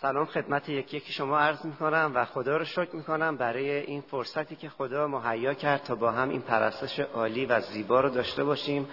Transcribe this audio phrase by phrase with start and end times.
[0.00, 3.70] سلام خدمت یکی یکی شما عرض می کنم و خدا رو شکر می کنم برای
[3.70, 8.08] این فرصتی که خدا مهیا کرد تا با هم این پرستش عالی و زیبا رو
[8.08, 8.88] داشته باشیم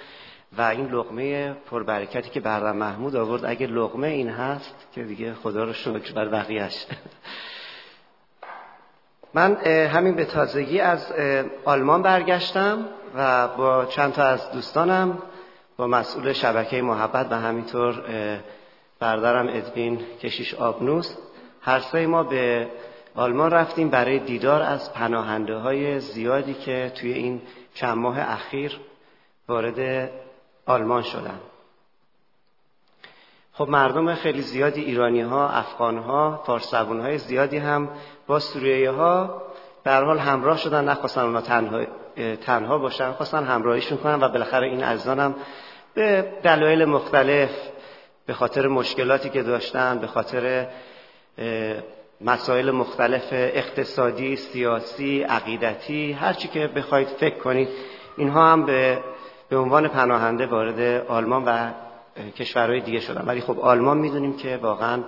[0.57, 3.45] و این لغمه پربرکتی که بردم محمود آورد.
[3.45, 6.85] اگه لغمه این هست که دیگه خدا رو شکر بر بقیهش
[9.33, 11.11] من همین به تازگی از
[11.65, 15.21] آلمان برگشتم و با چند تا از دوستانم
[15.77, 18.03] با مسئول شبکه محبت و همینطور
[19.01, 21.15] برادرم ادوین کشیش آبنوس.
[21.61, 22.67] هر سه ما به
[23.15, 27.41] آلمان رفتیم برای دیدار از پناهنده های زیادی که توی این
[27.73, 28.79] چند ماه اخیر
[29.47, 30.09] وارد
[30.65, 31.39] آلمان شدن.
[33.53, 37.89] خب مردم خیلی زیادی ایرانی ها، افغان ها، فارسبون های زیادی هم
[38.27, 39.41] با سوریه ها
[39.85, 41.85] حال همراه شدن نخواستن اونا تنها,
[42.45, 45.35] تنها باشن خواستن همراهیشون کنن و بالاخره این عزیزانم
[45.93, 47.49] به دلایل مختلف
[48.25, 50.67] به خاطر مشکلاتی که داشتن به خاطر
[52.21, 57.69] مسائل مختلف اقتصادی، سیاسی، عقیدتی هرچی که بخواید فکر کنید
[58.17, 58.99] اینها هم به,
[59.49, 61.71] به عنوان پناهنده وارد آلمان و
[62.37, 63.23] کشورهای دیگه شدن.
[63.25, 65.03] ولی خب آلمان می‌دونیم که واقعا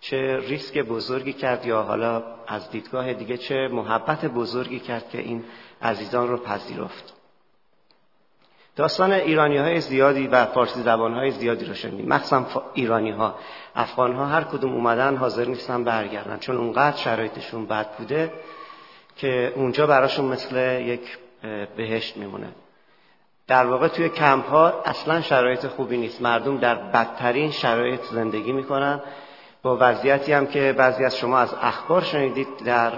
[0.00, 5.44] چه ریسک بزرگی کرد یا حالا از دیدگاه دیگه چه محبت بزرگی کرد که این
[5.82, 7.19] عزیزان رو پذیرفت.
[8.76, 12.08] داستان ایرانی های زیادی و فارسی زبان های زیادی رو شنیدیم.
[12.08, 13.34] مخصوصا ایرانی ها
[13.76, 16.38] افغان ها هر کدوم اومدن حاضر نیستن برگردن.
[16.38, 18.32] چون اونقدر شرایطشون بد بوده
[19.16, 21.18] که اونجا براشون مثل یک
[21.76, 22.48] بهشت میمونه.
[23.46, 26.22] در واقع توی کمپ ها اصلا شرایط خوبی نیست.
[26.22, 29.00] مردم در بدترین شرایط زندگی می‌کنن.
[29.62, 32.92] با وضعیتی هم که بعضی از شما از اخبار شنیدید در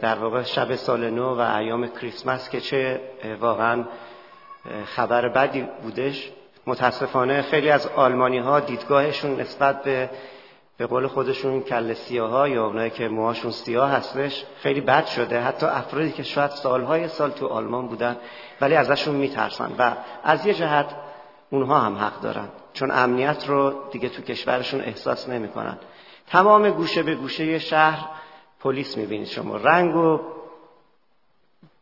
[0.00, 3.00] در واقع شب سال نو و ایام کریسمس که چه
[3.40, 3.84] واقعا
[4.84, 6.30] خبر بدی بودش.
[6.66, 10.10] متاسفانه خیلی از آلمانی ها دیدگاهشون نسبت به
[10.78, 15.40] به قول خودشون کل سیاه ها یا اونایی که موهاشون سیاه هستش خیلی بد شده.
[15.40, 18.16] حتی افرادی که شاید سالهای سال تو آلمان بودن
[18.60, 19.92] ولی ازشون میترسن و
[20.24, 20.86] از یه جهت
[21.50, 22.48] اونها هم حق دارن.
[22.72, 25.78] چون امنیت رو دیگه تو کشورشون احساس نمی‌کنن.
[26.26, 28.08] تمام گوشه به گوشه شهر
[28.64, 30.20] پلیس می‌بینید شما رنگ و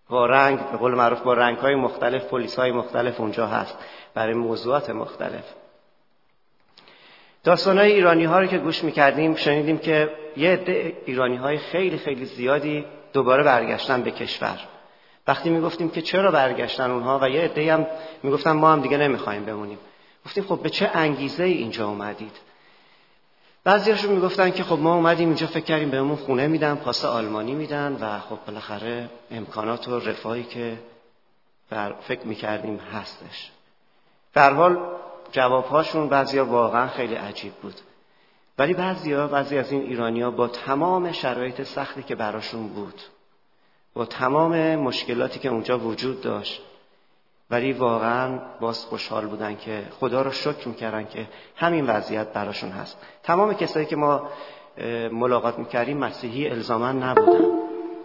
[0.09, 3.78] با رنگ به قول معروف با رنگ های مختلف پلیس های مختلف اونجا هست.
[4.15, 5.44] برای موضوعات مختلف.
[7.44, 11.98] داستان های ایرانی ها رو که گوش می‌کردیم شنیدیم که یه عده ایرانی های خیلی
[11.98, 14.59] خیلی زیادی دوباره برگشتن به کشور.
[15.26, 17.87] وقتی می‌گفتیم که چرا برگشتن اونها و یه عده هم
[18.22, 19.78] می‌گفتن ما هم دیگه نمی‌خوایم بمونیم.
[20.26, 22.52] گفتیم خب به چه انگیزه ای اینجا اومدید؟
[23.65, 27.99] بعضیاشون می‌گفتن که خب ما اومدیم اینجا فکر کردیم بهمون خونه میدن پاس آلمانی میدن
[28.00, 30.78] و خب بالاخره امکانات و رفاهی که
[31.71, 33.51] بر فکر می‌کردیم هستش.
[34.34, 34.78] در حال
[35.33, 37.75] جوابهاشون بعضیا واقعا خیلی عجیب بود.
[38.59, 43.03] ولی بعضیا بعضی از این ایرانیا با تمام شرایط سختی که براشون بود
[43.95, 46.62] با تمام مشکلاتی که اونجا وجود داشت
[47.53, 52.97] ولی واقعا باز خوشحال بودن که خدا رو شکر می‌کردن که همین وضعیت براشون هست.
[53.23, 54.29] تمام کسایی که ما
[55.13, 57.45] ملاقات می‌کردیم مسیحی الزاما نبودن.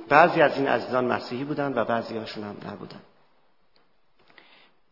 [0.10, 3.02] بعضی از این عزیزان مسیحی بودن و بعضی هاشون هم نبودن.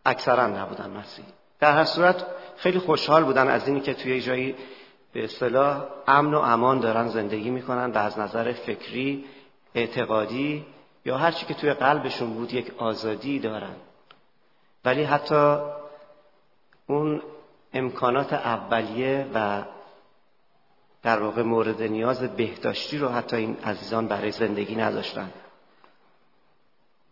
[0.05, 1.27] اکثرا نبودن مسیحی.
[1.59, 2.25] در هر صورت
[2.57, 4.55] خیلی خوشحال بودن از اینی که توی جایی
[5.13, 9.25] به اصطلاح امن و امان دارن زندگی می‌کنن و از نظر فکری
[9.75, 10.65] اعتقادی
[11.05, 13.75] یا هر چی که توی قلبشون بود یک آزادی دارن.
[14.85, 15.57] ولی حتی
[16.87, 17.21] اون
[17.73, 19.63] امکانات اولیه و
[21.03, 25.29] در واقع مورد نیاز بهداشتی رو حتی این عزیزان برای زندگی نداشتن.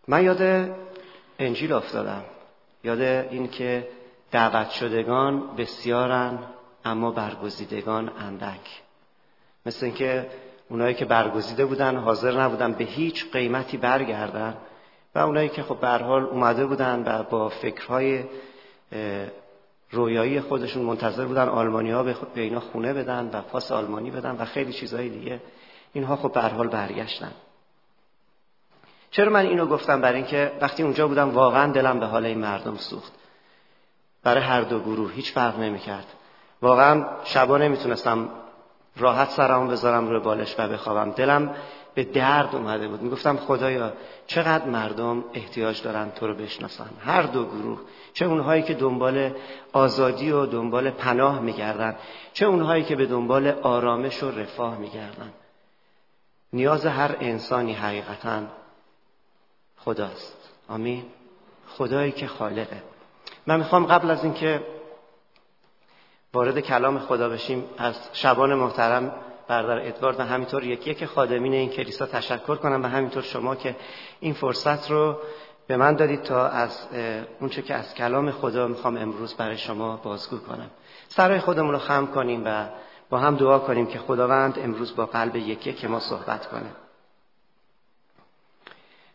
[0.08, 0.70] من یاد
[1.40, 2.24] انجیل افتادم.
[2.84, 3.88] یاد این که
[4.32, 6.40] دعوت شدگان بسیارن
[6.86, 8.82] اما برگزیدگان اندک.
[9.66, 10.30] مثل اینکه
[10.70, 14.58] اونایی که برگزیده بودن حاضر نبودن به هیچ قیمتی برگردن.
[15.16, 18.24] و اونایی که خب به حال اومده بودن و با فکرهای
[19.92, 24.46] رویایی خودشون منتظر بودن آلمانی ها به اینا خونه بدن و پاس آلمانی بدن و
[24.46, 25.40] خیلی چیزهای دیگه
[25.94, 27.32] اینها خب به حال برگشتن.
[29.12, 32.78] چرا من اینو گفتم؟ برای اینکه وقتی اونجا بودم واقعا دلم به حال این مردم
[32.78, 33.12] سوخت.
[34.24, 36.08] برای هر دو گروه هیچ فرق نمی‌کرد.
[36.62, 38.30] واقعا شبا نمی‌تونستم
[38.98, 41.12] راحت سرمو بذارم روی بالش و بخوابم.
[41.12, 41.56] دلم
[41.96, 43.02] به درد اومده بود.
[43.02, 43.94] می‌گفتم خدایا
[44.28, 47.80] چقدر مردم احتیاج دارن تو رو بشناسن؟ هر دو گروه.
[48.14, 49.32] چه اونهایی که دنبال
[49.74, 51.96] آزادی و دنبال پناه میگردن
[52.34, 55.34] چه اونهایی که به دنبال آرامش و رفاه میگردن.
[56.54, 58.42] نیاز هر انسانی حقیقتا
[59.78, 60.50] خداست.
[60.70, 61.04] آمین.
[61.68, 62.84] خدایی که خالقه.
[63.48, 64.64] من می‌خوام قبل از اینکه
[66.34, 69.16] وارد کلام خدا بشیم از شبان محترم
[69.48, 73.76] برادر ادوارد و همینطور یکی یک خادمین این کلیسا تشکر کنم و همینطور شما که
[74.20, 75.18] این فرصت رو
[75.68, 76.88] به من دادید تا از
[77.40, 80.70] اونچه که از کلام خدا می‌خوام امروز برای شما بازگو کنم.
[81.08, 82.68] سرای خودمون رو خم کنیم و
[83.10, 86.70] با هم دعا کنیم که خداوند امروز با قلب یکی که ما صحبت کنه.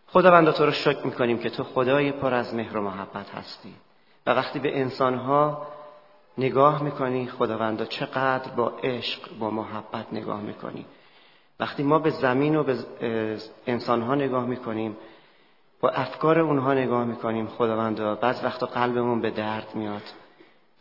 [0.07, 3.75] خداوند تو رو شکر می‌کنیم که تو خدای پر از مهر و محبت هستی
[4.27, 5.67] و وقتی به انسانها
[6.39, 10.87] نگاه می‌کنی خداوندا چقدر با عشق با محبت نگاه می‌کنی.
[11.61, 12.77] وقتی ما به زمین و به
[13.67, 14.97] انسانها نگاه می‌کنیم
[15.81, 20.03] با افکار اونها نگاه می‌کنیم خداوندا بعض وقتا قلبمون به درد میاد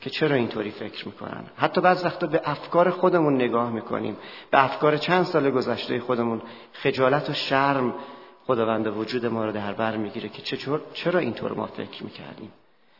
[0.02, 4.18] که چرا اینطوری فکر می‌کنن؟ حتی بعض وقتا به افکار خودمون نگاه می‌کنیم.
[4.52, 6.42] به افکار چند سال گذشته خودمون
[6.74, 7.94] خجالت و شرم
[8.48, 10.58] خداوند وجود ما رو در بر می‌گیره که
[10.94, 12.52] چرا اینطور ما فکر می‌کردیم؟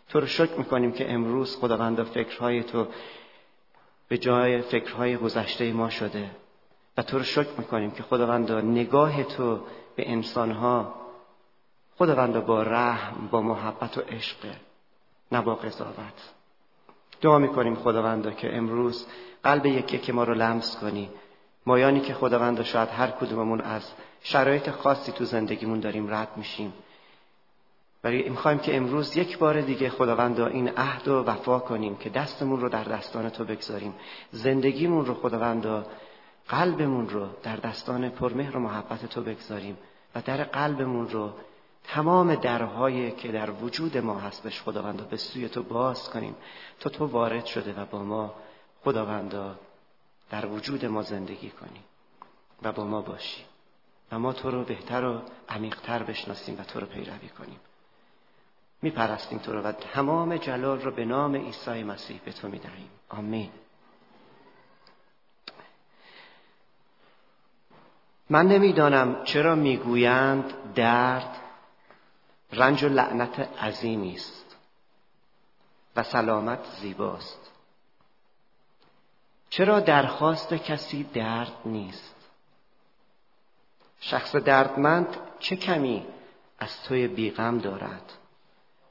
[0.10, 2.88] تو رو شکر می‌کنیم که امروز خداوند فکرهای تو
[4.08, 6.32] به جای فکرهای گذشته ما شده
[6.98, 9.60] و تو رو شکر می‌کنیم که خداوند نگاه تو
[9.96, 10.96] به انسانها
[11.98, 14.38] خداوند با رحم با محبت و عشق
[15.32, 16.34] نه با قضاوت.
[17.22, 19.08] دعا می‌کنیم خداوند که امروز
[19.44, 21.10] قلب یکی که ما رو لمس کنی
[21.66, 26.74] مایانی که خداوند شاید هر کدوممون از شرایط خاصی تو زندگیمون داریم رد میشیم.
[28.04, 32.62] ولی می‌خوایم که امروز یک بار دیگه خداوند این عهد و وفا کنیم که دستمون
[32.62, 33.94] رو در دستان تو بگذاریم.
[34.32, 35.86] زندگیمون رو خداوند
[36.48, 39.78] قلبمون رو در دستان پرمهر و محبت تو بگذاریم
[40.16, 41.34] و در قلبمون رو
[41.84, 46.36] تمام درهایی که در وجود ما هستش خداوند به سوی تو باز کنیم.
[46.80, 48.34] تا تو وارد شده و با ما
[48.84, 49.36] خداوند
[50.30, 51.84] در وجود ما زندگی کنی
[52.64, 53.44] و با ما باشی
[54.12, 57.60] و ما تو رو بهتر و عمیقتر بشناسیم و تو رو پیروی کنیم.
[58.82, 62.90] میپرستیم تو رو و تمام جلال رو به نام عیسی مسیح به تو می‌دهیم.
[63.10, 63.52] آمین.
[68.30, 71.38] من نمی‌دانم چرا می‌گویند درد
[72.54, 74.56] رنج و لعنت عظیمی است
[75.96, 77.52] و سلامت زیباست.
[79.50, 82.16] چرا درخواست کسی درد نیست؟
[84.00, 86.06] شخص دردمند چه کمی
[86.60, 88.14] از توی بیغم دارد؟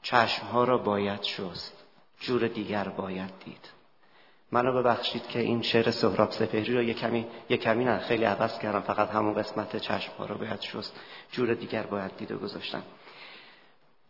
[0.07, 1.83] چشمها را باید شست.
[2.19, 3.69] جور دیگر باید دید.
[4.51, 8.59] منو ببخشید که این شعر سهراب سپهری رو یک کمی یک کمی نه خیلی عوض
[8.59, 8.81] کردم.
[8.81, 10.95] فقط همون قسمت چشمها را باید شست.
[11.31, 12.83] جور دیگر باید دید و گذاشتم.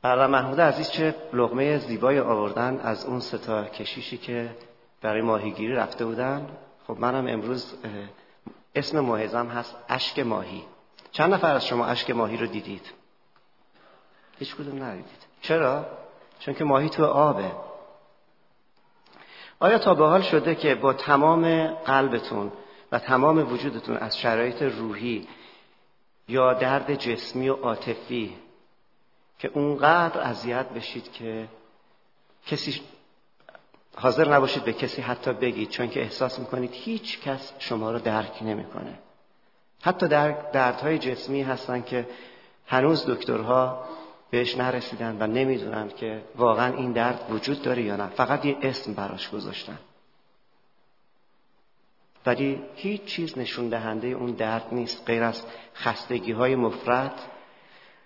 [0.01, 4.55] برادر محمود عزیز چه لغمه زیبای آوردن از اون ستا کشیشی که
[5.01, 6.47] برای ماهیگیری رفته بودن.
[6.87, 7.73] خب منم امروز
[8.75, 10.63] اسم موعظم هست اشک ماهی.
[11.11, 12.93] چند نفر از شما اشک ماهی رو دیدید؟
[14.39, 15.26] هیچ کدوم ندیدید.
[15.41, 15.85] چرا؟
[16.39, 17.51] چون که ماهی تو آبه.
[19.59, 22.51] آیا تا به حال شده که با تمام قلبتون
[22.91, 25.27] و تمام وجودتون از شرایط روحی
[26.27, 28.37] یا درد جسمی و عاطفی
[29.39, 31.47] که اونقدر اذیت بشید که
[32.47, 32.81] کسی
[33.95, 38.37] حاضر نباشید به کسی حتی بگید چون که احساس می‌کنید هیچ کس شما رو درک
[38.41, 38.99] نمی‌کنه.
[39.81, 42.07] حتی در دردهای جسمی هستن که
[42.67, 43.85] هنوز دکترها
[44.29, 48.07] بهش نرسیدن و نمی‌دونن که واقعا این درد وجود داره یا نه.
[48.07, 49.79] فقط یه اسم براش گذاشتن.
[52.25, 55.03] ولی هیچ چیز نشون دهنده اون درد نیست.
[55.05, 55.43] غیر از
[55.75, 57.13] خستگی های مفرد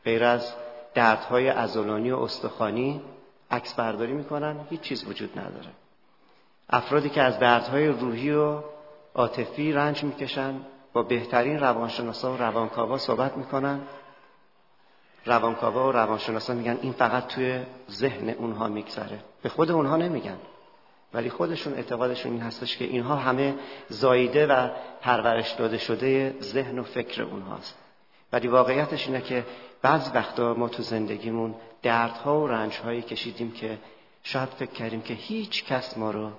[0.05, 0.53] غیر از
[0.93, 3.01] دردهای ازولانی و استخوانی
[3.51, 4.55] عکس برداری می‌کنن.
[4.69, 5.69] هیچ چیز وجود نداره.
[6.69, 8.63] افرادی که از دردهای روحی و
[9.15, 10.55] عاطفی رنج می‌کشن
[10.93, 13.81] با بهترین روانشناسا و روانکاوا صحبت می‌کنن.
[15.25, 17.59] روانکاوا و روانشناسا میگن این فقط توی
[17.91, 19.19] ذهن اونها میگذره.
[19.41, 20.37] به خود اونها نمیگن.
[21.13, 23.55] ولی خودشون اعتقادشون این هستش که اینها همه
[23.89, 24.69] زاییده و
[25.01, 27.75] پرورش داده شده ذهن و فکر اونهاست.
[28.33, 29.45] ولی واقعیتش اینه که
[29.81, 33.77] بعض وقتا ما تو زندگیمون دردها و رنجهایی کشیدیم که
[34.23, 36.31] شاید فکر کردیم که هیچ کس ما رو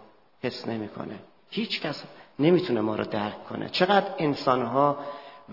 [0.43, 1.19] حس نمی‌کنه.
[1.51, 2.03] هیچ کس
[2.39, 3.69] نمی‌تونه ما رو درک کنه.
[3.69, 4.99] چقدر انسانها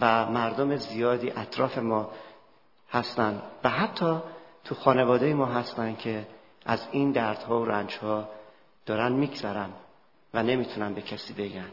[0.01, 2.11] و مردم زیادی اطراف ما
[2.91, 4.17] هستن و حتی
[4.63, 6.27] تو خانواده ما هستن که
[6.65, 8.29] از این دردها و رنجها
[8.85, 9.69] دارن میگذرن
[10.33, 11.71] و نمی‌تونن به کسی بگن.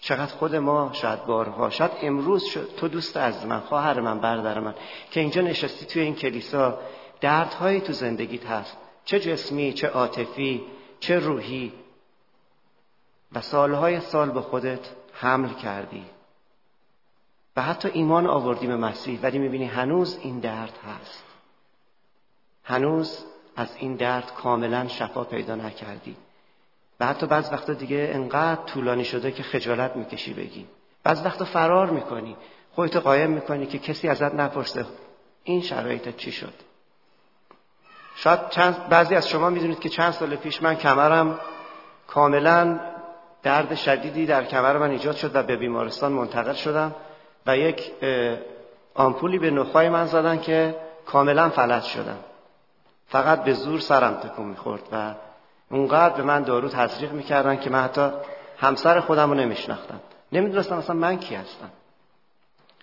[0.00, 4.74] چقدر خود ما شاید بارها شاید امروز تو دوست از من خواهر من برادر من
[5.10, 6.78] که اینجا نشستی توی این کلیسا
[7.20, 8.76] دردهایی تو زندگیت هست.
[9.04, 10.62] چه جسمی چه عاطفی
[11.00, 11.72] چه روحی.
[13.32, 14.80] و سالهای سال به خودت
[15.12, 16.04] حمل کردی.
[17.56, 21.24] و حتی ایمان آوردی به مسیح ولی می‌بینی هنوز این درد هست.
[22.64, 23.24] هنوز
[23.56, 26.16] از این درد کاملا شفا پیدا نکردی.
[27.00, 30.66] و حتی بعض وقتا دیگه انقدر طولانی شده که خجالت می‌کشی بگی.
[31.02, 32.36] بعض وقتا فرار می‌کنی.
[32.74, 34.86] خودتو قایم می‌کنی که کسی ازت نپرسه
[35.44, 36.54] این شرایطت چی شد.
[38.16, 41.40] شاید چند بعضی از شما می‌دونید که چند سال پیش من کمرم
[42.06, 42.80] کاملا
[43.42, 46.94] درد شدیدی در کمر من ایجاد شد و به بیمارستان منتقل شدم.
[47.46, 47.92] و یک
[48.94, 50.74] آمپولی به نخای من زدن که
[51.06, 52.18] کاملا فلج شدم.
[53.08, 55.14] فقط به زور سرم تکون می‌خورد و
[55.70, 58.10] اونقدر به من دارو تزریق می‌کردن که من حتی
[58.58, 60.00] همسر خودم رو نمیشناختم.
[60.32, 61.70] نمی‌دونستم اصلا من کی هستم.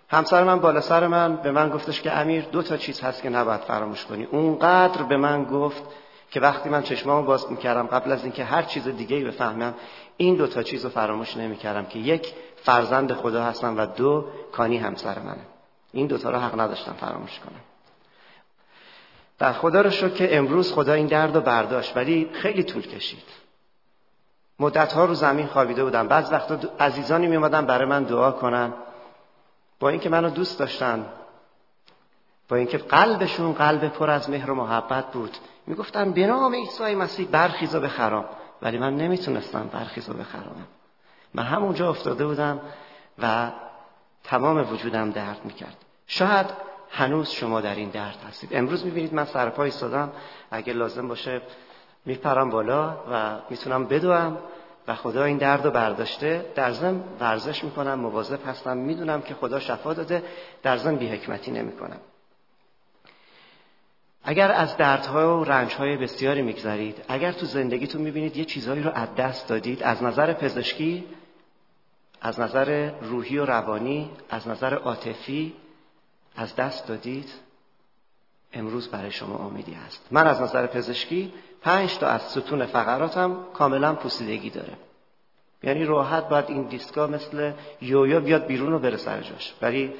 [0.09, 3.29] همسر من بالا سر من به من گفتش که امیر دو تا چیز هست که
[3.29, 4.23] نباید فراموش کنی.
[4.23, 5.83] اونقدر به من گفت
[6.31, 9.73] که وقتی من چشمامو باز می‌کردم قبل از اینکه هر چیز دیگه بفهمم
[10.17, 15.19] این دو تا چیز فراموش نمی‌کردم که یک فرزند خدا هستم و دو کانی همسر
[15.19, 15.45] منه.
[15.91, 17.61] این دوتا رو حق نداشتم فراموش کنم.
[19.41, 23.23] و خدا رو شد که امروز خدا این درد رو برداشت ولی خیلی طول کشید.
[24.59, 26.07] مدت ها رو زمین خوابیده بودم.
[26.07, 28.73] بعض وقتا عزیزانی می برای من دعا کنن.
[29.79, 31.05] با اینکه منو دوست داشتن
[32.49, 37.27] با اینکه قلبشون قلب پر از مهر و محبت بود می‌گفتن به نام عیسی مسیح
[37.27, 38.25] برخیز بخرام.
[38.61, 40.13] ولی من نمی‌تونستم برخیز و
[41.33, 42.59] من همونجا افتاده بودم
[43.19, 43.51] و
[44.23, 45.77] تمام وجودم درد می‌کرد.
[46.07, 46.45] شاید
[46.89, 48.49] هنوز شما در این درد هستید.
[48.53, 50.11] امروز می‌بینید من سرپای ایستادم.
[50.51, 51.41] اگه لازم باشه
[52.05, 54.37] میپرم بالا و می‌تونم بدوم
[54.87, 56.45] و خدا این درد رو برداشته.
[56.55, 58.77] در ضمن ورزش می‌کنم مواظب هستم.
[58.77, 60.23] می‌دونم که خدا شفا داده.
[60.63, 61.99] در ضمن بی حکمتی نمی‌کنم.
[64.23, 69.15] اگر از دردها و رنجهای بسیاری میگذرید اگر تو زندگیتون می‌بینید یه چیزهایی رو از
[69.15, 71.05] دست دادید از نظر پزشکی
[72.23, 75.53] از نظر روحی و روانی از نظر عاطفی
[76.35, 77.33] از دست دادید
[78.53, 80.07] امروز برای شما امیدی هست.
[80.11, 84.73] من از نظر پزشکی پنج تا از ستون فقراتم کاملا پوسیدگی داره.
[85.63, 87.51] یعنی راحت باید این دیسکا مثل
[87.81, 89.53] یویا بیاد بیرون و بره سر جاش.
[89.61, 89.93] ولی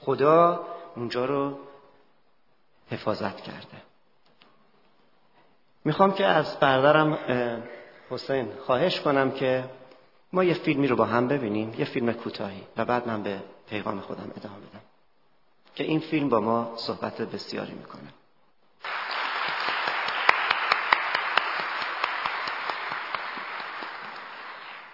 [0.00, 1.58] خدا اونجا رو
[2.90, 3.82] حفاظت کرده.
[5.84, 7.18] می‌خوام که از برادرم
[8.10, 9.64] حسین خواهش کنم که
[10.32, 14.00] ما یه فیلمی رو با هم ببینیم یه فیلم کوتاهی و بعد من به پیغام
[14.00, 14.80] خودم ادامه بدم
[15.74, 18.14] که این فیلم با ما صحبت بسیاری می‌کنه.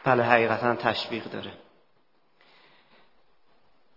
[0.05, 1.53] بله حقیقتا تشویق داره.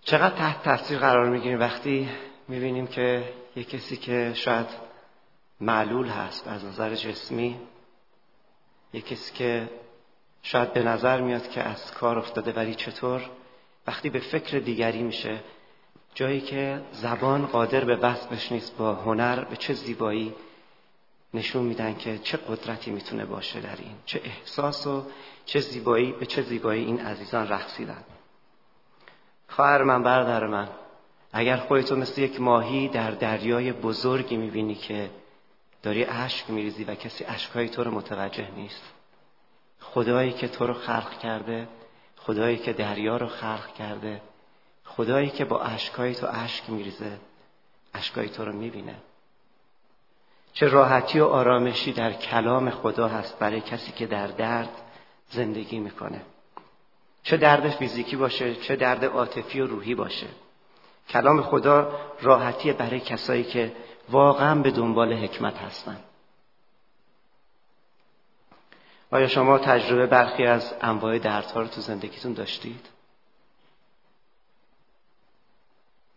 [0.02, 2.10] چقدر تحت تاثیر قرار می‌گیریم وقتی
[2.48, 4.68] می‌بینیم که یه کسی که شاید
[5.62, 7.60] معلول هست از نظر جسمی
[8.94, 9.70] یه کسی که
[10.44, 13.30] شاید به نظر میاد که از کار افتاده ولی چطور؟
[13.88, 15.40] وقتی به فکر دیگری میشه
[16.16, 20.36] جایی که زبان قادر به وصفش نیست با هنر به چه زیبایی
[21.34, 25.06] نشون میدن که چه قدرتی می‌تونه باشه در این چه احساس و
[25.46, 28.04] چه زیبایی به چه زیبایی این عزیزان رقصیدن.
[29.48, 30.68] خواهر من برادر من
[31.34, 35.10] اگر خودتو مثل یک ماهی در دریای بزرگی می‌بینی که
[35.84, 38.84] داری اشک میریزی و کسی اشکهای تو رو متوجه نیست.
[39.82, 41.68] خدایی که تو رو خلق کرده
[42.18, 44.22] خدایی که دریا رو خلق کرده
[44.86, 47.20] خدایی که با اشکای تو اشک میریزه
[47.94, 48.96] اشکای تو رو می‌بینه.
[50.54, 54.70] چه راحتی و آرامشی در کلام خدا هست برای کسی که در درد
[55.30, 56.22] زندگی می‌کنه.
[57.24, 60.28] چه درد فیزیکی باشه چه درد عاطفی و روحی باشه.
[61.10, 63.72] کلام خدا راحتی برای کسایی که
[64.10, 66.04] واقعا به دنبال حکمت هستند
[69.12, 72.86] آیا شما تجربه برخی از انواع دردها رو تو زندگیتون داشتید؟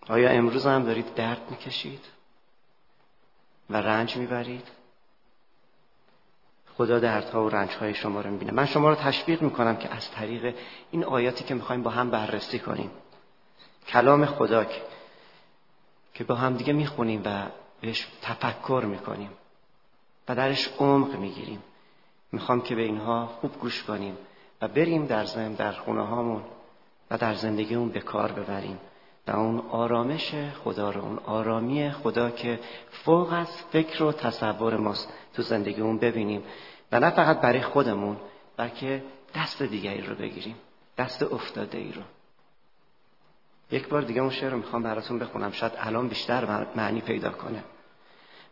[0.08, 2.04] آیا امروز هم دارید درد می‌کشید؟
[3.70, 4.68] و رنج می‌برید؟
[6.76, 10.56] خدا دردها و رنجهای شما رو می‌بینه من شما رو تشویق می‌کنم که از طریق
[10.90, 12.90] این آیاتی که می‌خوایم با هم بررسی کنیم
[13.88, 14.66] کلام خدا
[16.14, 17.46] که با هم دیگه می‌خونیم و
[17.80, 19.30] بهش تفکر می‌کنیم
[20.28, 21.62] و درش عمق می‌گیریم
[22.32, 24.16] می‌خوام که به اینها خوب گوش کنیم
[24.62, 26.42] و بریم در زم در خونه هامون
[27.10, 28.78] و در زندگیمون به کار ببریم
[29.26, 30.34] و اون آرامش
[30.64, 32.60] خدا رو اون آرامی خدا که
[32.90, 36.42] فوق از فکر و تصور ماست تو زندگیمون ببینیم
[36.92, 38.16] و نه فقط برای خودمون
[38.56, 39.02] بلکه
[39.34, 40.56] دست دیگری رو بگیریم
[40.98, 42.02] دست افتاده ای رو.
[43.70, 47.64] یک بار دیگه اون شعر رو می‌خوام براتون بخونم شاید الان بیشتر معنی پیدا کنه.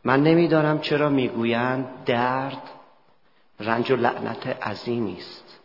[0.05, 2.63] من نمی‌دانم چرا می‌گویند درد
[3.61, 5.59] رنج و لعنت عظیمی است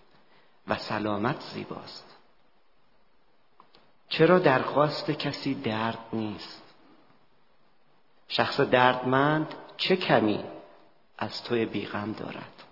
[0.68, 2.06] و سلامت زیباست.
[4.10, 6.64] چرا درخواست کسی درد نیست؟
[8.28, 10.44] شخص دردمند چه کمی
[11.18, 12.64] از توی بیغم دارد؟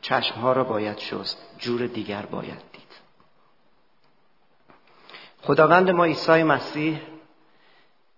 [0.00, 2.82] چشمها را باید شست جور دیگر باید دید.
[5.42, 7.00] خداوند ما عیسی مسیح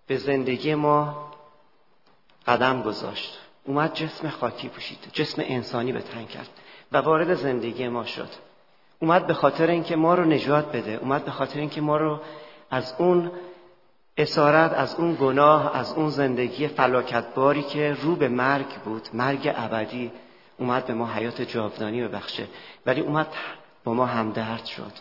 [0.07, 1.31] به زندگی ما
[2.47, 3.44] قدم گذاشت.
[3.65, 4.97] اومد جسم خاکی پوشید.
[5.13, 6.49] جسم انسانی به تن کرد
[6.91, 8.29] و وارد زندگی ما شد.
[8.99, 10.91] اومد به خاطر اینکه ما رو نجات بده.
[10.91, 12.19] اومد به خاطر اینکه ما رو
[12.71, 13.31] از اون
[14.17, 20.11] اسارت از اون گناه از اون زندگی فلاکتباری که رو به مرگ بود مرگ ابدی
[20.57, 22.47] اومد به ما حیات جاودانی ببخشه.
[22.85, 23.27] ولی اومد
[23.83, 24.91] با ما همدرد شد.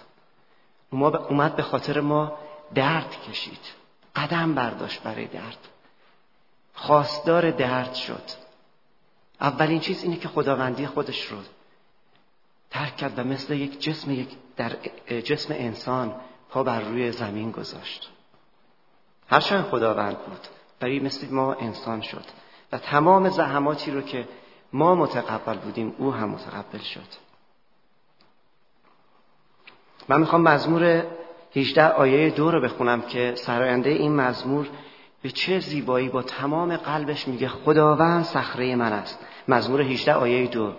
[0.90, 2.33] اومد به خاطر ما
[2.75, 3.61] درد کشید.
[4.16, 5.59] قدم برداشت برای درد.
[6.75, 8.43] خواستار درد شد.
[9.44, 11.38] اولین چیز اینه که خداوندی خودش رو
[12.70, 14.70] ترک کرد و مثل یک جسم یک در
[15.20, 16.14] جسم انسان
[16.50, 18.10] پا بر روی زمین گذاشت.
[19.28, 20.40] هرچند خداوند بود
[20.82, 22.24] ولی مثل ما انسان شد
[22.72, 24.28] و تمام زحماتی رو که
[24.72, 27.24] ما متقبل بودیم او هم متقبل شد.
[30.08, 31.04] من می‌خوام مزمور
[31.56, 34.68] 18 آیه دو رو بخونم که سراینده این مزمور
[35.22, 39.18] به چه زیبایی با تمام قلبش میگه خداوند صخره من است.
[39.48, 40.72] مزمور 18 آیه دو.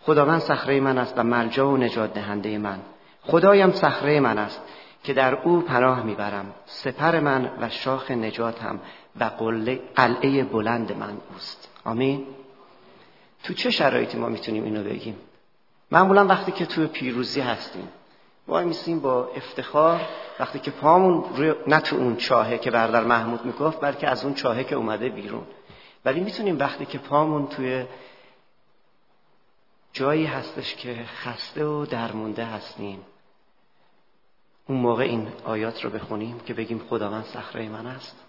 [0.00, 2.78] خداوند صخره من است و ملجا و نجات دهنده من.
[3.22, 4.60] خدایم صخره من است
[5.04, 6.46] که در او پناه می‌برم.
[6.66, 8.80] سپر من و شاخ نجاتم
[9.20, 9.30] و
[9.96, 11.68] قلعه بلند من اوست.
[11.84, 12.26] آمین.
[13.42, 15.16] تو چه شرایطی ما می‌تونیم اینو بگیم؟
[15.90, 17.88] معمولا وقتی که تو پیروزی هستیم
[18.48, 20.00] ما میسیم با افتخار
[20.40, 24.34] وقتی که پامون روی نه تو اون چاهه که بردر محمود می‌گفت بلکه از اون
[24.34, 25.42] چاهه که اومده بیرون.
[26.06, 27.86] ولی می‌تونیم وقتی که پامون توی
[29.92, 33.02] جایی هستش که خسته و درمونده هستیم
[34.66, 38.24] اون موقع این آیات رو بخونیم که بگیم خداوند صخره من است.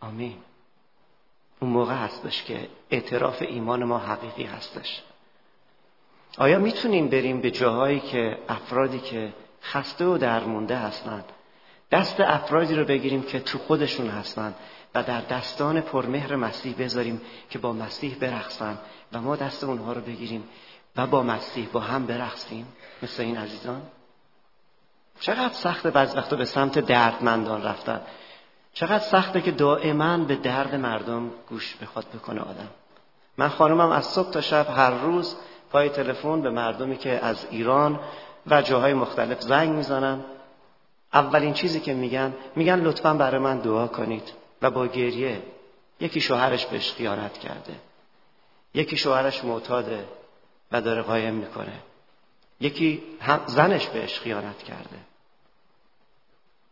[0.00, 0.36] آمین.
[1.60, 5.02] اون موقع هستش که اعتراف ایمان ما حقیقی هستش.
[6.38, 11.24] آیا می‌تونیم بریم به جاهایی که افرادی که خسته و درمونده هستند
[11.90, 14.54] دست افرادی رو بگیریم که تو خودشون هستند
[14.94, 17.20] و در دستان پرمهر مسیح بذاریم
[17.50, 18.78] که با مسیح برقصن
[19.12, 20.44] و ما دست اونها رو بگیریم
[20.96, 22.66] و با مسیح با هم برقصیم.
[23.02, 23.82] مثل این عزیزان.
[25.20, 28.00] چقدر سخت بعض وقتا به سمت دردمندان رفتن.
[28.72, 32.68] چقدر سخته که دائما به درد مردم گوش بخواد بکنه آدم.
[33.38, 35.36] من خانمم از صبح تا شب هر روز
[35.70, 38.00] پای تلفن به مردمی که از ایران
[38.46, 40.24] و جاهای مختلف زنگ می‌زنن.
[41.12, 44.32] اولین چیزی که میگن میگن لطفا برای من دعا کنید.
[44.62, 45.42] و با گریه
[46.00, 47.74] یکی شوهرش بهش خیانت کرده.
[48.74, 50.04] یکی شوهرش معتاده
[50.72, 51.72] و داره قایم می‌کنه.
[52.60, 53.02] یکی
[53.46, 54.98] زنش بهش خیانت کرده.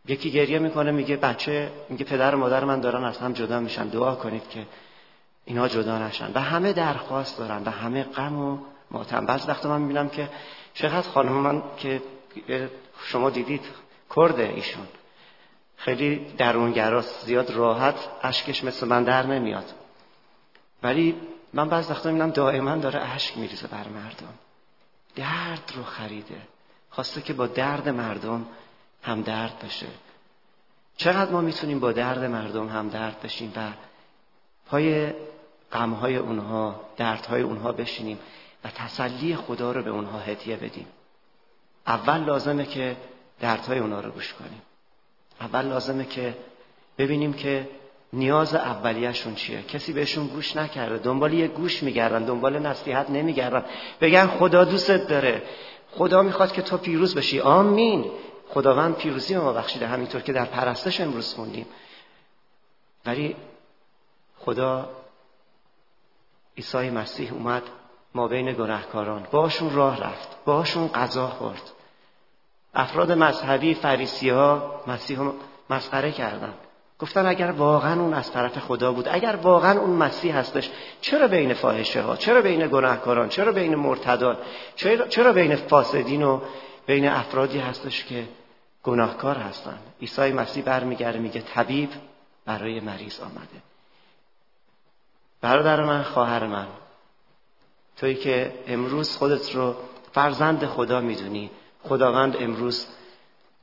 [0.07, 3.87] یکی گریه می‌کنه میگه بچه میگه پدر و مادر من دارن از هم جدا میشن.
[3.87, 4.65] دعا کنید که
[5.45, 6.31] اینا جدا نشن.
[6.33, 8.57] و همه درخواست دارن و همه غم و
[8.91, 9.25] ماتم.
[9.25, 10.29] بعض وقتا من می‌بینم که
[10.73, 12.01] چقدر خانم من که
[13.03, 13.61] شما دیدید
[14.15, 14.87] کرده ایشون.
[15.77, 19.73] خیلی درونگراست زیاد راحت اشکش مثل من در نمیاد.
[20.83, 21.15] ولی
[21.53, 24.33] من بعض وقتا می‌بینم دائما داره اشک میریزه بر مردم.
[25.15, 26.41] درد رو خریده.
[26.89, 28.45] خواسته که با درد مردم
[29.03, 29.87] هم درد بشه.
[30.97, 33.69] چقدر ما می‌تونیم با درد مردم هم درد بشیم و
[34.65, 35.13] پای
[35.71, 38.19] غمهای اونها دردهای اونها بشینیم
[38.63, 40.87] و تسلی خدا رو به اونها هدیه بدیم.
[41.87, 42.97] اول لازمه که
[43.39, 44.61] دردهای اونها رو گوش کنیم.
[45.41, 46.37] اول لازمه که
[46.97, 47.69] ببینیم که
[48.13, 49.61] نیاز اولیهشون چیه.
[49.61, 53.65] کسی بهشون گوش نکرده دنبال یه گوش میگردن دنبال نصیحت نمیگردن.
[54.01, 55.41] بگن خدا دوستت داره.
[55.91, 57.39] خدا می‌خواد که تو پیروز بشی.
[57.39, 58.11] آمین.
[58.49, 61.65] خداوند پیروزی ما بخشیده همینطور که در پرستش امروز خوندیم.
[63.05, 63.35] ولی
[64.39, 64.89] خدا
[66.57, 67.63] عیسی مسیح اومد
[68.13, 69.27] ما بین گناهکاران.
[69.31, 70.45] باشون راه رفت.
[70.45, 71.71] باشون غذا خورد.
[72.75, 75.19] افراد مذهبی فریسی ها مسیح
[75.69, 76.53] مسخره کردن.
[76.99, 80.69] گفتن اگر واقعا اون از طرف خدا بود اگر واقعا اون مسیح هستش
[81.01, 84.37] چرا بین فاحشه ها چرا بین گناهکاران چرا بین مرتدان
[84.75, 86.41] چرا, چرا بین فاسدین و
[86.85, 88.27] بین افرادی هستش که
[88.83, 91.89] گناهکار هستن؟ عیسی مسیح برمیگرده میگه طبیب
[92.45, 93.61] برای مریض آمده.
[95.41, 96.67] برادر من خواهر من
[97.97, 99.75] توی که امروز خودت رو
[100.13, 101.49] فرزند خدا می‌دونی.
[101.89, 102.87] خداوند امروز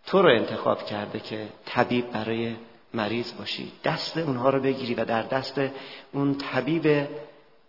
[0.07, 2.57] تو رو انتخاب کرده که طبیب برای
[2.95, 3.73] مریض باشی.
[3.85, 5.61] دست اونها رو بگیری و در دست
[6.13, 7.09] اون طبیب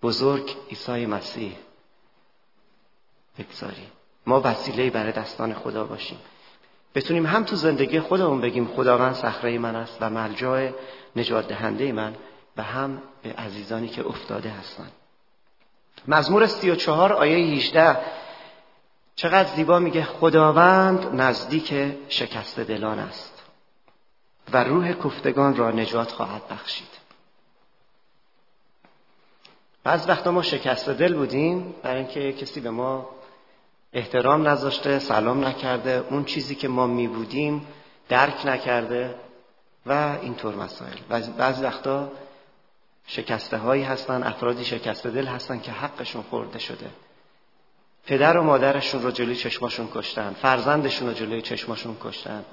[0.04, 1.56] بزرگ عیسی مسیح
[3.40, 3.88] بگذاری.
[4.26, 6.18] ما وسیله برای دستان خدا باشیم.
[6.96, 10.70] بتونیم هم تو زندگی خودمون بگیم خداوند صخره من است و ملجای
[11.16, 12.16] نجات دهنده من
[12.58, 14.92] و هم به عزیزانی که افتاده هستند
[16.08, 17.98] مزمور سی و چهار آیه 18
[19.16, 21.74] چقدر زیبا میگه خداوند نزدیک
[22.10, 23.44] شکست دلان است
[24.54, 26.88] و روح کفتگان را نجات خواهد بخشید.
[29.84, 33.10] بعض وقتا ما شکست دل بودیم برای اینکه کسی به ما
[33.94, 37.68] احترام نذاشته سلام نکرده اون چیزی که ما می بودیم
[38.10, 39.16] درک نکرده
[39.86, 40.98] و اینطور مسائل.
[41.38, 42.12] بعض وقتا
[43.08, 46.90] شکسته هایی هستن افرادی شکسته دل هستن که حقشون خورده شده.
[48.06, 52.46] پدر و مادرشون رو جلوی چشماشون کشتن فرزندشون رو جلوی چشماشون کشتن.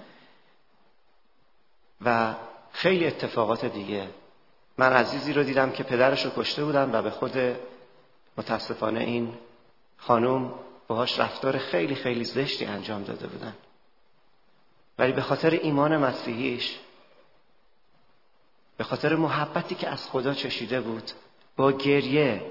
[2.05, 2.35] و
[2.73, 4.09] خیلی اتفاقات دیگه.
[4.79, 7.57] من عزیزی رو دیدم که پدرش رو کشته بودن و به خود
[8.37, 9.35] متاسفانه این
[9.97, 10.55] خانوم
[10.89, 13.55] باهاش رفتار خیلی خیلی زشتی انجام داده بودن.
[14.99, 16.79] ولی به خاطر ایمان مسیحیش
[18.77, 21.11] به خاطر محبتی که از خدا چشیده بود
[21.57, 22.43] با گریه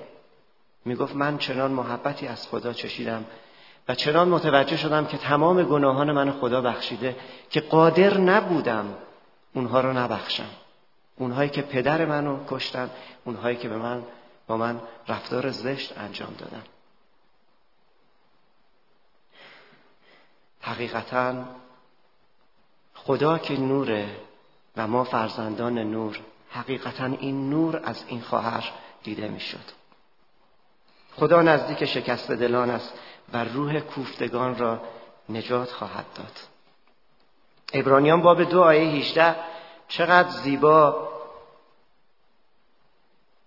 [0.85, 3.25] می‌گفت من چنان محبتی از خدا چشیدم
[3.87, 7.15] و چنان متوجه شدم که تمام گناهان من خدا بخشیده
[7.49, 8.95] که قادر نبودم
[9.53, 10.49] اونها رو نبخشم.
[11.15, 12.89] اونهایی که پدر منو کشتن
[13.25, 14.03] اونهایی که به من
[14.47, 16.63] با من رفتار زشت انجام دادن.
[20.61, 21.45] حقیقتا
[22.93, 24.15] خدا که نوره
[24.77, 28.71] و ما فرزندان نور حقیقتا این نور از این خواهر
[29.03, 29.78] دیده می‌شد.
[31.15, 32.93] خدا نزدیک شکست دلان است
[33.33, 34.81] و روح کوفتگان را
[35.29, 36.31] نجات خواهد داد.
[37.73, 39.35] ابرانیان باب دو آیه 18
[39.87, 41.09] چقدر زیبا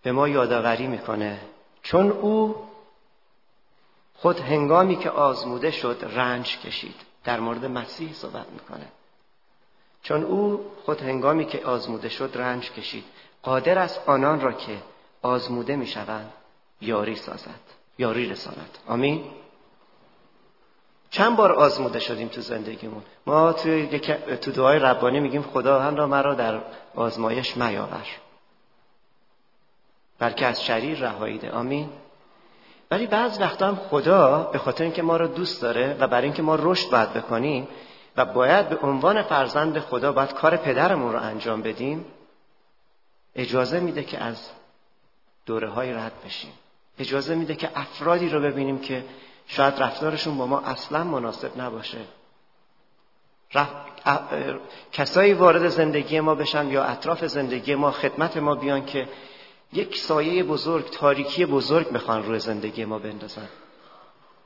[0.03, 1.41] به ما یادآوری می‌کنه.
[1.83, 2.69] چون او
[4.15, 6.95] خود هنگامی که آزموده شد رنج کشید.
[7.25, 8.87] در مورد مسیح صحبت می‌کنه.
[10.03, 13.05] چون او خود هنگامی که آزموده شد رنج کشید.
[13.43, 14.83] قادر است آنان را که
[15.23, 16.33] آزموده می‌شوند
[16.83, 17.61] یاری سازد
[17.99, 18.79] یاری رساند.
[18.89, 19.25] آمین.
[21.11, 23.87] چند بار آزموده شدیم تو زندگیمون؟ ما تو,
[24.37, 26.61] تو دعای ربانی میگیم خدا هم را مرا در
[26.95, 28.07] آزمایش میاور
[30.19, 31.51] بلکه از شریر رهایی ده.
[31.51, 31.91] آمین.
[32.91, 36.43] ولی بعض وقتا هم خدا به خاطر اینکه ما رو دوست داره و برای اینکه
[36.43, 37.69] ما رشد باید بکنیم
[38.17, 42.05] و باید به عنوان فرزند خدا باید کار پدرمون رو انجام بدیم
[43.35, 44.51] اجازه میده که از
[45.47, 46.53] دوره های رد بشیم.
[46.99, 49.05] اجازه میده که افرادی رو ببینیم که
[49.47, 51.99] شاید رفتارشون با ما اصلا مناسب نباشه.
[54.93, 59.09] کسایی وارد زندگی ما بشن یا اطراف زندگی ما خدمت ما بیان که
[59.73, 63.49] یک سایه بزرگ تاریکی بزرگ می‌خوان روی زندگی ما بندازن.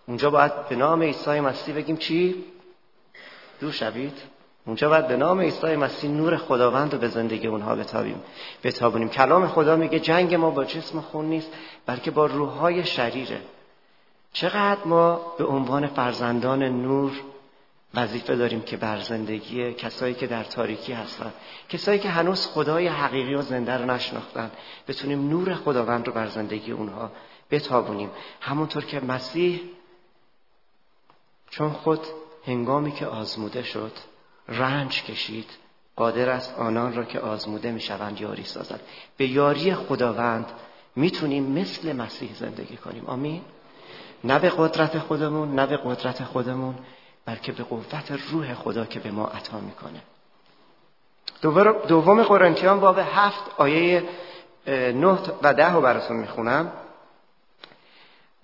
[0.06, 2.44] اونجا باید به نام عیسی مسیح بگیم چی؟
[3.61, 4.36] دور شوید
[4.66, 8.22] اونجا باید به نام عیسی مسیح نور خداوند رو به زندگی اونها بتابیم.
[8.64, 9.09] بتابونیم.
[9.09, 11.52] کلام خدا میگه جنگ ما با جسم خون نیست
[11.87, 13.40] بلکه با روحهای شریره.
[14.33, 17.12] چقدر ما به عنوان فرزندان نور
[17.94, 21.33] وظیفه داریم که بر زندگی کسایی که در تاریکی هستن
[21.68, 24.50] کسایی که هنوز خدای حقیقی و زنده رو نشناختن
[24.88, 27.11] بتونیم نور خداوند رو بر زندگی اونها
[27.50, 28.11] بتابونیم.
[28.40, 29.61] همونطور که مسیح
[31.50, 32.00] چون خود
[32.46, 33.92] هنگامی که آزموده شد
[34.48, 35.50] رنج کشید.
[35.96, 38.80] قادر است آنان را که آزموده می‌شوند یاری سازد.
[39.16, 40.52] به یاری خداوند
[40.96, 43.06] می‌تونیم مثل مسیح زندگی کنیم.
[43.06, 43.42] آمین.
[44.24, 46.74] نه به قدرت خودمون نه به قدرت خودمون
[47.26, 50.02] بلکه به قوت روح خدا که به ما عطا می‌کنه.
[51.88, 54.02] دوم قرنتیان باب هفت آیه
[54.66, 56.72] نه و ده رو براتون می‌خونم.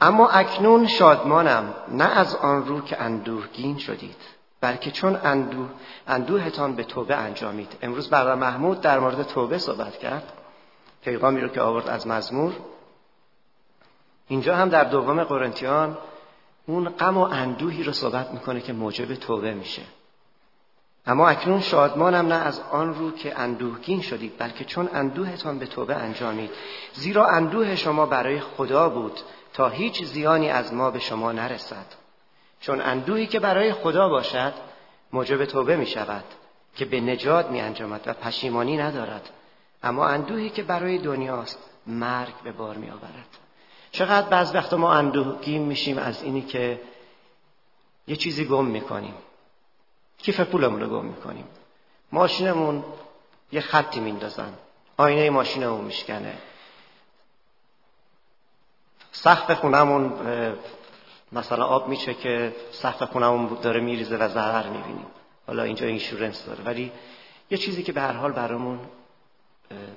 [0.01, 4.17] اما اکنون شادمانم نه از آن رو که اندوهگین شدید.
[4.63, 5.69] بلکه چون اندوه
[6.07, 7.73] اندوهتان به توبه انجامید.
[7.83, 10.33] امروز برادر محمود در مورد توبه صحبت کرد.
[11.05, 12.53] پیغامی رو که آورد از مزمور.
[14.29, 15.99] اینجا هم در دوم قرنتیان
[16.67, 19.83] اون غم و اندوهی رو صحبت می‌کنه که موجب توبه میشه.
[21.07, 25.97] اما اکنون شادمانم نه از آن رو که اندوهگین شدید بلکه چون اندوهتان به توبه
[25.97, 26.51] انجامید.
[26.93, 29.21] زیرا اندوه شما برای خدا بود
[29.53, 32.02] تا هیچ زیانی از ما به شما نرسد.
[32.63, 34.53] چون اندوهی که برای خدا باشد
[35.13, 36.25] موجب توبه می شود
[36.77, 39.31] که به نجات می انجامد و پشیمانی ندارد.
[39.83, 43.39] اما اندوهی که برای دنیاست مرگ به بار می آورد
[43.93, 46.81] چقدر بعض وقت ما اندوهگین میشیم از اینی که
[48.07, 49.15] یه چیزی گم می‌کنیم.
[50.19, 51.45] کیف پولمون رو گم می‌کنیم.
[52.13, 52.85] ماشینمون
[53.53, 54.53] یه خطی میندازن.
[54.97, 56.35] آینه ماشینمون میشکنه.
[59.13, 60.13] سقف خونمون
[61.33, 65.07] مثلا آب میشه که سقف خونمون داره میریزه و ضرر می‌بینیم.
[65.47, 66.65] حالا اینجا اینشورنس داره.
[66.65, 66.93] ولی
[67.51, 68.81] یه چیزی که به هر حال برامون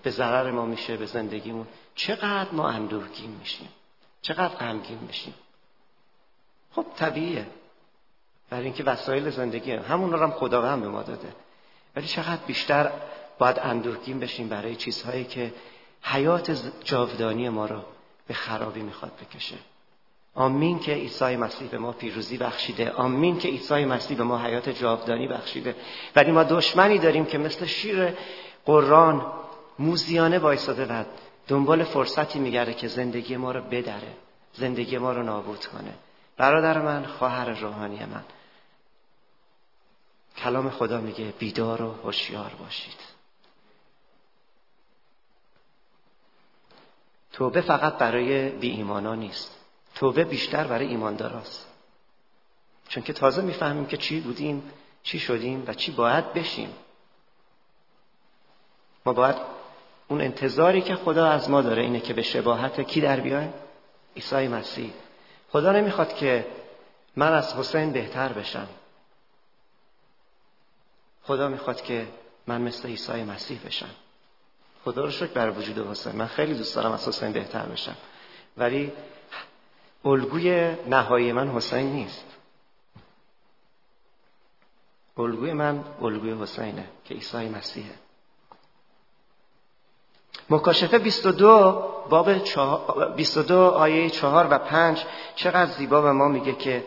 [0.04, 3.70] به ضرر ما میشه به زندگیمون چقدر ما اندوهگین میشیم.
[4.22, 5.34] چقدر غمگین بشیم
[6.76, 7.48] خب طبیعیه.
[8.50, 11.36] برای اینکه وسایل زندگی همون رو هم خداوند به ما داده.
[11.96, 12.92] ولی چقدر بیشتر
[13.40, 15.54] باید اندورگین بشیم برای چیزهایی که
[16.02, 17.82] حیات جاودانی ما رو
[18.28, 19.56] به خرابی می‌خواد بکشه.
[20.36, 22.92] آمین که عیسی مسیح به ما پیروزی بخشیده.
[22.92, 25.76] آمین که عیسی مسیح به ما حیات جاودانی بخشیده.
[26.16, 28.14] ولی ما دشمنی داریم که مثل شیر
[28.66, 29.26] قرآن
[29.80, 31.04] موزیانه وایساده و
[31.48, 34.14] دنبال فرصتی میگرده که زندگی ما رو بدره
[34.54, 35.94] زندگی ما رو نابود کنه.
[36.38, 38.24] برادر من خواهر روحانی من.
[40.38, 43.00] کلام خدا میگه بیدار و هوشیار باشید.
[47.34, 49.65] توبه فقط برای بی ایمانا نیست.
[49.96, 51.68] توبه بیشتر برای ایمانداراست.
[52.88, 54.72] چون که تازه می‌فهمیم که چی بودیم
[55.04, 56.70] چی شدیم و چی باید بشیم.
[59.06, 59.36] ما باید
[60.08, 63.54] اون انتظاری که خدا از ما داره اینه که به شباهت کی در بیایم؟
[64.16, 64.94] عیسی مسیح.
[65.52, 66.48] خدا نمی‌خواد که
[67.16, 68.68] من از حسین بهتر بشم.
[71.24, 72.08] خدا می‌خواد که
[72.48, 73.90] من مثل عیسی مسیح بشم.
[74.86, 76.16] خدا رو شکر بر وجود حسین.
[76.16, 77.96] من خیلی دوست دارم از حسین بهتر بشم.
[78.58, 78.92] ولی
[80.06, 82.26] الگوی نهایی من حسین نیست.
[85.18, 87.96] الگوی من الگوی حسینه که عیسی مسیحه.
[90.50, 92.30] مکاشفه 22 باب
[93.16, 96.86] 22 آیه 4 و 5 چقدر زیبا به ما میگه که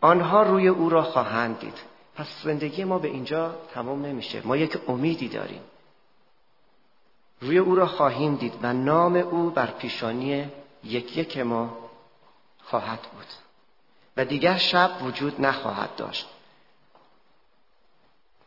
[0.00, 1.78] آنها روی او را خواهند دید.
[2.14, 4.46] پس زندگی ما به اینجا تمام نمیشه.
[4.46, 5.62] ما یک امیدی داریم.
[7.40, 10.48] روی او را خواهیم دید و نام او بر پیشانی
[10.84, 11.89] یک یک ما
[12.70, 13.26] خواهد بود.
[14.16, 16.28] و دیگر شب وجود نخواهد داشت.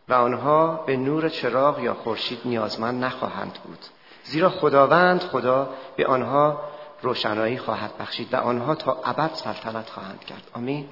[0.08, 3.80] و آنها به نور چراغ یا خورشید نیازمند نخواهند بود.
[4.24, 6.64] زیرا خداوند خدا به آنها
[7.02, 10.52] روشنایی خواهد بخشید و آنها تا ابد سلطنت خواهند کرد.
[10.54, 10.90] آمین.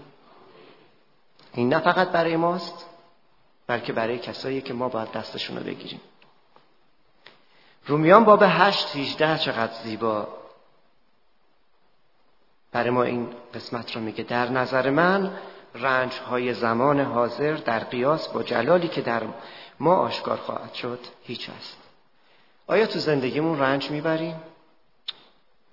[1.53, 2.85] این نه فقط برای ماست
[3.67, 6.01] بلکه برای کسایی که ما باید دستشون رو بگیریم.
[7.87, 10.40] رومیان باب هشت هیچده چقدر زیبا.
[12.71, 14.23] برای ما این قسمت رو میگه.
[14.23, 15.37] در نظر من
[15.75, 19.23] رنج های زمان حاضر در قیاس با جلالی که در
[19.79, 21.77] ما آشکار خواهد شد هیچ است.
[22.67, 24.41] آیا تو زندگیمون رنج می‌بریم؟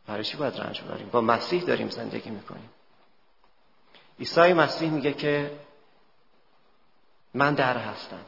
[0.07, 2.71] برای چی باید رنج ببریم؟ با مسیح داریم زندگی می‌کنیم.
[4.19, 5.51] عیسی مسیح میگه که
[7.35, 8.25] من در هستم.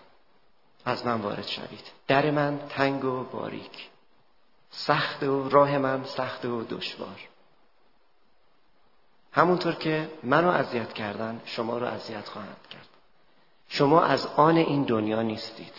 [0.85, 1.91] از من وارد شوید.
[2.09, 3.89] در من تنگ و باریک.
[4.71, 7.30] سخت و راه من سخت و دشوار.
[9.33, 12.89] همونطور که منو اذیت کردن شما رو اذیت خواهند کرد.
[13.69, 15.75] شما از آن این دنیا نیستید.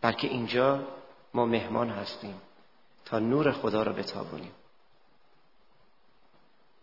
[0.00, 0.80] بلکه اینجا
[1.34, 2.40] ما مهمان هستیم
[3.04, 4.52] تا نور خدا رو بتابونیم.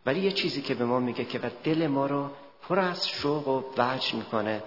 [0.06, 2.30] ولی یه چیزی که به ما میگه که و دل ما رو
[2.62, 4.64] پر از شوق و وجه می‌کنه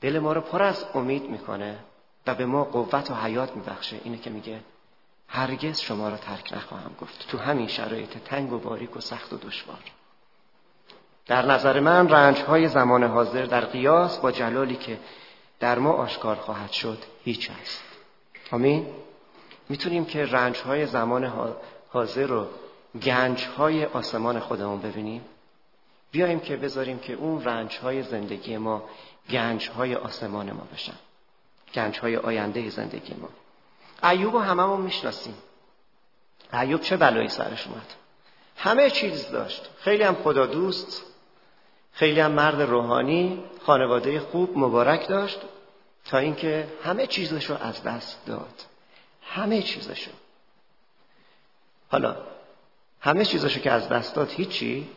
[0.00, 1.78] دل ما رو پر از امید می‌کنه
[2.26, 4.60] و به ما قوت و حیات میبخشه اینه که میگه
[5.28, 7.26] هرگز شما را ترک نخواهم گفت.
[7.28, 9.78] تو همین شرایط تنگ و باریک و سخت و دشوار.
[11.26, 14.98] در نظر من رنج های زمان حاضر در قیاس با جلالی که
[15.60, 17.82] در ما آشکار خواهد شد هیچ است.
[18.52, 18.86] آمین.
[19.68, 21.32] می‌تونیم که رنج های زمان
[21.88, 22.46] حاضر رو
[23.02, 25.24] گنج های آسمان خودمون ببینیم.
[26.10, 28.82] بیایم که بذاریم که اون رنج های زندگی ما
[29.30, 30.96] گنج های آسمان ما بشن.
[31.74, 33.28] گنج های آینده زندگی ما.
[34.10, 35.34] ایوب و هممون می‌شناسیم.
[36.52, 37.94] ایوب چه بلایی سرش اومد؟
[38.56, 39.70] همه چیز داشت.
[39.78, 41.15] خیلی هم خدا دوست.
[41.96, 45.40] خیلی هم مرد روحانی خانواده خوب مبارک داشت
[46.04, 48.64] تا اینکه همه چیزش رو از دست داد.
[49.22, 50.10] همه چیزشو.
[51.88, 52.16] حالا
[53.00, 54.88] همه چیزشو که از دست داد هیچی؟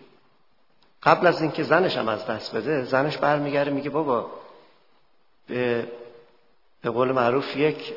[1.04, 4.32] قبل از اینکه زنش هم از دست بده زنش برمیگرده میگه بابا
[5.48, 5.88] به,
[6.82, 7.94] به قول معروف یک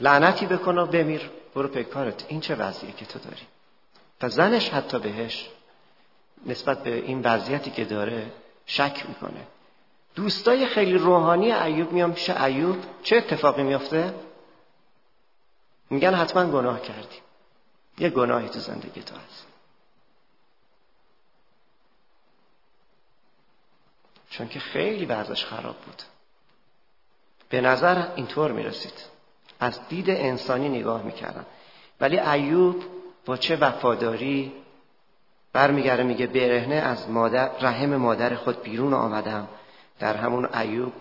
[0.00, 1.30] لعنتی بکن و بمیر.
[1.54, 3.46] برو پیکارت این چه وضعیه که تو داری؟
[4.22, 5.50] و زنش حتی بهش
[6.46, 8.32] نسبت به این وضعیتی که داره
[8.66, 9.46] شک می‌کنه.
[10.14, 12.76] دوستای خیلی روحانی ایوب میام پیش ایوب.
[13.02, 14.14] چه اتفاقی میافته؟
[15.90, 17.16] میگن حتما گناه کردی.
[17.98, 19.46] یه گناهی تو زندگی تو هست.
[24.30, 26.02] چون که خیلی وضعش خراب بود.
[27.48, 29.04] به نظر اینطور می‌رسید.
[29.60, 31.46] از دید انسانی نگاه می‌کردن
[32.00, 32.84] ولی ایوب
[33.24, 34.52] با چه وفاداری
[35.52, 39.48] برمیگرده میگه برهنه از مادر رحم مادر خود بیرون آمدم.
[39.98, 40.92] در همون ایوب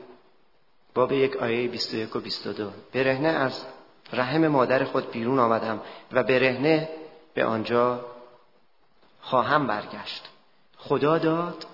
[0.93, 3.65] باب یک آیه 21 و 22 برهنه از
[4.13, 5.81] رحم مادر خود بیرون آمدم
[6.11, 6.89] و برهنه
[7.33, 8.05] به آنجا
[9.21, 10.29] خواهم برگشت.
[10.77, 11.65] خدا داد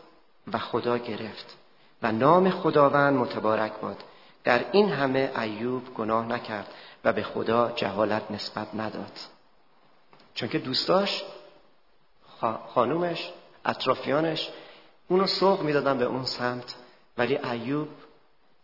[0.53, 1.57] و خدا گرفت
[2.03, 4.03] و نام خداوند متبارک باد.
[4.43, 6.67] در این همه ایوب گناه نکرد
[7.03, 9.19] و به خدا جهالت نسبت نداد.
[10.33, 11.23] چون که دوستاش
[12.73, 13.31] خانومش
[13.65, 14.49] اطرافیانش
[15.07, 16.75] اونو سوق می‌دادن به اون سمت.
[17.17, 17.87] ولی ایوب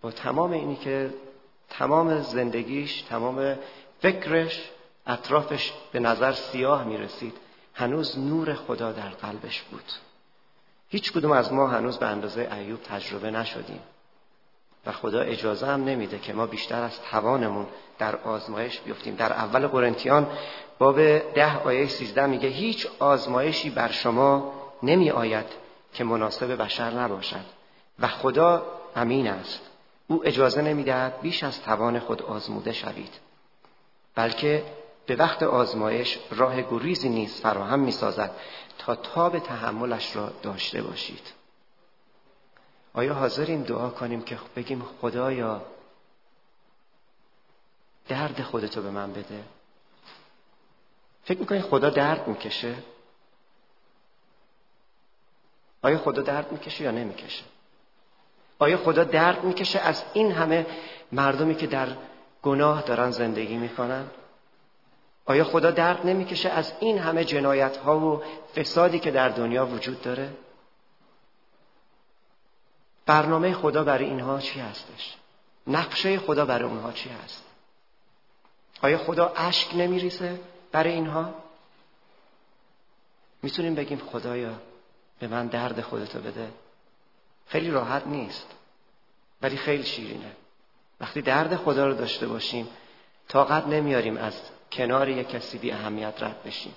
[0.01, 1.13] با تمام اینی که
[1.69, 3.57] تمام زندگیش تمام
[4.01, 4.69] فکرش
[5.07, 7.38] اطرافش به نظر سیاه می رسید
[7.73, 9.91] هنوز نور خدا در قلبش بود.
[10.89, 13.79] هیچ کدوم از ما هنوز به اندازه ایوب تجربه نشدیم.
[14.86, 17.67] و خدا اجازه هم نمیده که ما بیشتر از توانمون
[17.99, 19.15] در آزمایش بیفتیم.
[19.15, 20.27] در اول قرنتیان
[20.82, 25.46] باب ده آیه سیزده میگه هیچ آزمایشی بر شما نمی آید
[25.94, 27.46] که مناسب بشر نباشد
[28.00, 28.65] و خدا
[28.96, 29.62] امین است.
[30.08, 33.13] او اجازه نمی‌دهد بیش از توان خود آزموده شوید.
[34.15, 34.63] بلکه
[35.06, 38.32] به وقت آزمایش راه گریزی نیز فراهم می‌سازد
[38.78, 41.34] تا تاب تحملش را داشته باشید.
[42.94, 45.62] آیا حاضریم دعا کنیم که بگیم خدایا
[48.08, 49.44] درد خودتو به من بده؟
[51.23, 52.75] فکر می‌کنید خدا درد می‌کشه؟
[55.81, 57.43] آیا خدا درد می‌کشه یا نمی‌کشه؟
[58.60, 60.65] آیا خدا درد می‌کشه از این همه
[61.12, 61.88] مردمی که در
[62.41, 64.05] گناه دارن زندگی می‌کنن؟
[65.25, 68.23] آیا خدا درد نمی‌کشه از این همه جنایت ها و
[68.55, 70.34] فسادی که در دنیا وجود داره؟
[73.05, 75.15] برنامه خدا برای اینها چی هستش؟
[75.67, 77.43] نقشه خدا برای اونها چی هست؟
[78.81, 80.39] آیا خدا اشک نمیریسه
[80.71, 81.34] برای اینها
[83.41, 84.53] می‌تونیم بگیم خدایا
[85.19, 86.51] به من درد خودتو بده.
[87.47, 88.47] خیلی راحت نیست
[89.41, 90.31] ولی خیلی شیرینه.
[90.99, 92.67] وقتی درد خدا رو داشته باشیم
[93.27, 96.75] طاقت نمیاریم از کنار یک کسی بی اهمیت رد بشیم.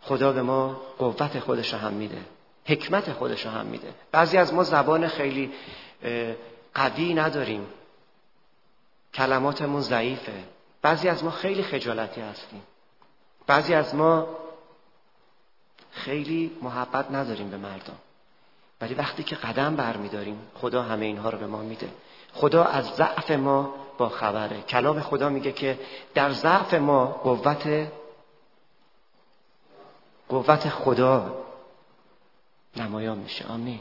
[0.00, 2.24] خدا به ما قوت خودش رو هم میده
[2.64, 3.94] حکمت خودش رو هم میده.
[4.12, 5.52] بعضی از ما زبان خیلی
[6.74, 7.66] قوی نداریم.
[9.14, 10.44] کلماتمون ضعیفه.
[10.86, 12.62] بعضی از ما خیلی خجالتی هستیم.
[13.46, 14.26] بعضی از ما
[15.90, 17.96] خیلی محبت نداریم به مردم.
[18.80, 21.88] ولی وقتی که قدم برمیداریم خدا همه اینها رو به ما میده.
[22.32, 24.60] خدا از ضعف ما با خبره.
[24.60, 25.78] کلام خدا میگه که
[26.14, 27.88] در ضعف ما قوت
[30.28, 31.44] قوت خدا
[32.76, 33.46] نمایان میشه.
[33.46, 33.80] آمین.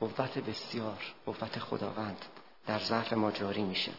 [0.00, 2.24] قوت بسیار قوت خداوند
[2.66, 3.92] در ضعف ما جاری میشه.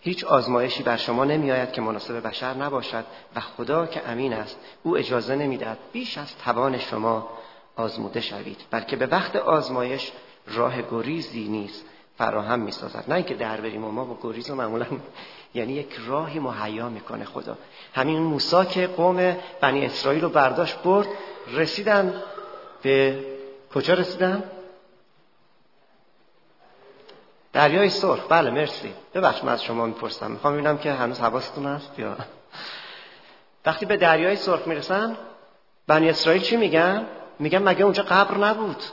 [0.00, 3.04] هیچ آزمایشی بر شما نمی آید که مناسب بشر نباشد
[3.36, 7.28] و خدا که امین است او اجازه نمی‌دهد بیش از توان شما
[7.76, 10.12] آزموده شوید بلکه به وقت آزمایش
[10.46, 11.84] راه گریزی نیست
[12.18, 14.86] فراهم می سازد نه اینکه در بریم و ما با گریز و معمولا
[15.54, 17.58] یعنی یک راهی مهیا می‌کنه خدا.
[17.94, 21.06] همین موسی که قوم بنی اسرائیل رو برداشت برد
[21.52, 22.22] رسیدن
[22.82, 23.24] به
[23.74, 24.42] کجا رسیدن؟
[27.52, 28.26] دریای سرخ.
[28.28, 28.94] بله مرسی.
[29.14, 30.30] ببخش من از شما می‌پرسم.
[30.30, 32.16] می‌خوام ببینم که هنوز حواستون هست یا؟
[33.66, 35.16] وقتی به دریای سرخ می‌رسن
[35.86, 37.06] بنی اسرائیل چی میگن؟
[37.38, 38.84] میگن مگه اونجا قبر نبود؟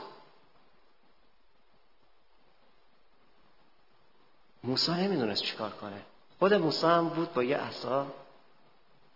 [4.64, 6.02] موسی نمی‌دونست چیکار کنه.
[6.38, 8.06] خود موسی هم بود با یه عصا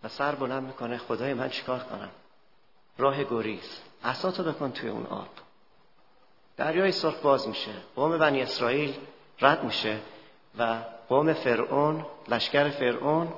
[0.03, 2.09] و سر بلند می‌کنه خدای من چیکار کنم؟
[2.97, 3.79] راه گریز.
[4.03, 5.27] عصاتو بکن توی اون آب.
[6.57, 7.71] دریای سرخ باز میشه.
[7.95, 8.97] قوم بنی اسرائیل
[9.45, 9.99] رد میشه
[10.57, 10.77] و
[11.09, 13.33] قوم فرعون لشکر فرعون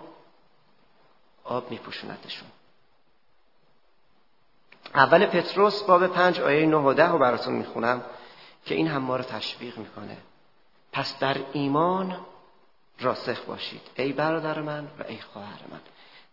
[1.44, 2.48] آب میپوشونتشون.
[4.96, 8.02] اول پتروس باب پنج آیه نه و ده رو براتون می‌خونم
[8.65, 10.18] که این هم ما رو تشویق می‌کنه.
[10.91, 12.18] پس در ایمان
[13.00, 13.82] راسخ باشید.
[13.96, 15.80] ای برادر من و ای خواهر من.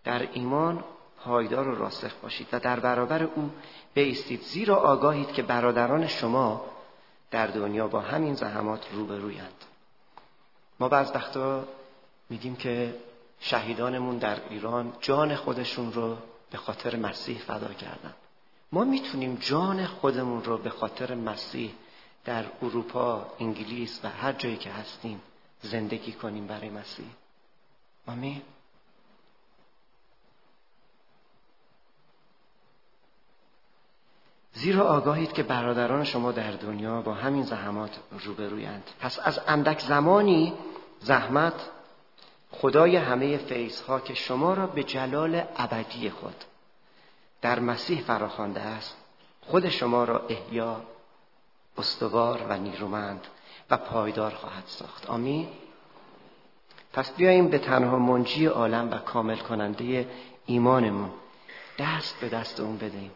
[0.05, 0.85] در ایمان
[1.25, 3.51] پایدار و راسخ باشید و در برابر او
[3.95, 6.72] بیستید زیرا آگاهید که برادران شما
[7.33, 9.65] در دنیا با همین زحمات روبرویند.
[10.81, 11.65] ما بعض وقتا
[12.31, 12.95] میگیم که
[13.41, 16.17] شهیدانمون در ایران جان خودشون رو
[16.51, 18.15] به خاطر مسیح فدا کردن.
[18.73, 21.75] ما می‌تونیم جان خودمون رو به خاطر مسیح
[22.25, 25.21] در اروپا، انگلیس و هر جایی که هستیم
[25.63, 27.07] زندگی کنیم برای مسیح.
[28.07, 28.43] آمین.
[34.55, 37.91] زیرا آگاهید که برادران شما در دنیا با همین زحمات
[38.25, 38.91] روبرویند.
[39.01, 40.53] پس از اندک زمانی
[41.01, 41.55] زحمت
[42.51, 46.45] خدای همه فیضها که شما را به جلال ابدی خود
[47.43, 48.97] در مسیح فراخوانده است
[49.41, 50.81] خود شما را احیا
[51.79, 53.27] استوار و نیرومند
[53.71, 55.07] و پایدار خواهد ساخت.
[55.07, 55.49] آمین.
[56.93, 60.09] پس بیاییم به تنها منجی عالم و کامل کننده
[60.47, 61.11] ایمانمون
[61.79, 63.11] دست به دست اون بدهیم.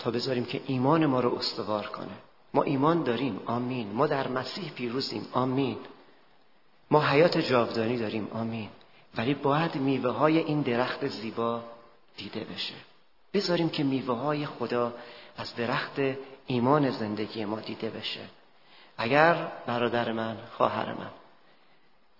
[0.00, 2.16] تا بذاریم که ایمان ما رو استوار کنه.
[2.54, 3.92] ما ایمان داریم آمین.
[3.92, 5.78] ما در مسیح پیروزیم آمین.
[6.90, 8.68] ما حیات جاودانی داریم آمین.
[9.16, 11.62] ولی باید میوه های این درخت زیبا
[12.16, 12.74] دیده بشه.
[13.34, 14.94] بذاریم که میوه های خدا
[15.36, 16.00] از درخت
[16.46, 18.20] ایمان زندگی ما دیده بشه.
[18.98, 21.10] اگر برادر من خواهر من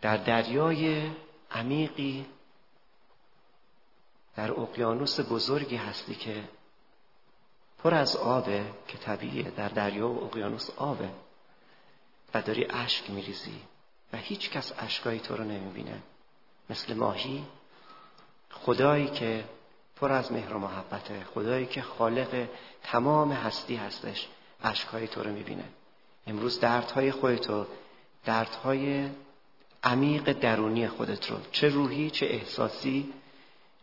[0.01, 1.11] در دریای
[1.51, 2.27] عمیقی
[4.37, 6.45] در اقیانوس بزرگی هستی که
[7.83, 9.51] پر از آبه که طبیعیه.
[9.51, 11.09] در دریا و اقیانوس آبه.
[12.35, 13.61] و داری اشک میریزی.
[14.13, 15.99] و هیچ کس اشکایی تو رو نمی‌بینه.
[16.71, 17.45] مثل ماهی
[18.51, 19.45] خدایی که
[19.97, 22.49] پر از مهر و محبته خدایی که خالق
[22.83, 24.29] تمام هستی هستش
[24.63, 25.65] اشکهای تو رو می‌بینه.
[26.27, 27.67] امروز دردهای خودتو
[28.25, 29.09] دردهای
[29.85, 33.13] عمیق درونی خودت رو چه روحی چه احساسی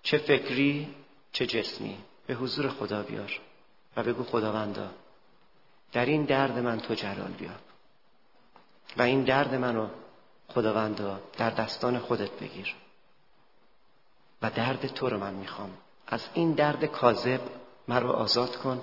[0.04, 0.96] چه فکری
[1.32, 3.40] چه جسمی به حضور خدا بیار.
[3.98, 4.90] و بگو خداوندا
[5.92, 7.60] در این درد من تو جلال بیار
[8.98, 9.88] و این درد منو
[10.48, 12.76] خداوندا در دستان خودت بگیر.
[14.42, 15.78] و درد تو رو من می‌خوام.
[16.08, 17.42] از این درد کاذب
[17.88, 18.82] مرا آزاد کن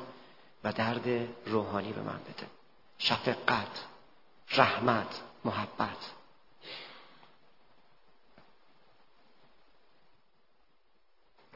[0.65, 2.47] و درد روحانی به من بده.
[2.99, 3.85] شفقت
[4.51, 6.11] رحمت محبت.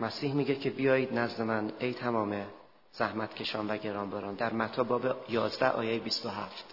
[0.00, 2.46] مسیح میگه که بیایید نزد من ای تمام
[2.98, 6.64] زحمت کشان و گرانباران در متا باب 11 آیه 27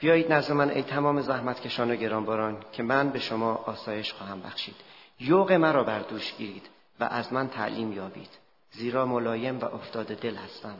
[0.00, 4.40] بیایید نزد من ای تمام زحمت کشان و گرانباران که من به شما آسایش خواهم
[4.40, 4.74] بخشید.
[5.20, 6.68] یوق مرا بر دوش گیرید
[7.00, 8.30] و از من تعلیم یابید.
[8.72, 10.78] زیرا ملایم و افتاد دل هستم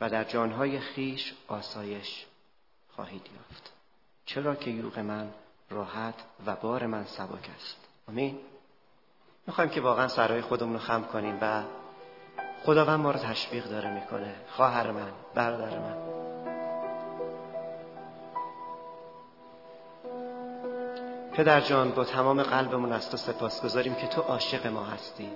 [0.00, 2.26] و در جانهای خیش آسایش
[2.88, 3.72] خواهید یافت.
[4.26, 5.30] چرا که یوق من
[5.70, 6.14] راحت
[6.46, 7.76] و بار من سبک است.
[8.08, 8.38] آمین.
[9.48, 11.62] می‌خوایم که واقعا سرای خودمون رو خم کنیم و
[12.64, 14.34] خداوند ما رو تشویق داره می‌کنه.
[14.56, 15.96] خواهر من برادر من.
[21.32, 25.28] پدر جان با تمام قلبمون از تو سپاس گذاریم که تو عاشق ما هستی.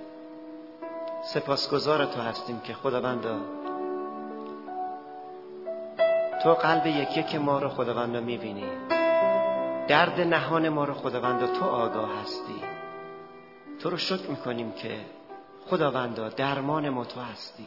[1.24, 3.26] سپاسگزار تو هستیم که خداوند
[6.42, 8.70] تو قلب یکی که ما رو خداوند می‌بینی.
[9.88, 12.82] درد نهان ما رو خداوند تو آگاه هستی.
[13.83, 15.01] تو رو شکر می‌کنیم که
[15.70, 17.66] خداوندا درمان ما تو هستی.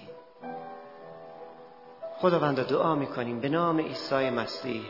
[2.18, 4.84] خداوندا دعا می‌کنیم به نام عیسی مسیح.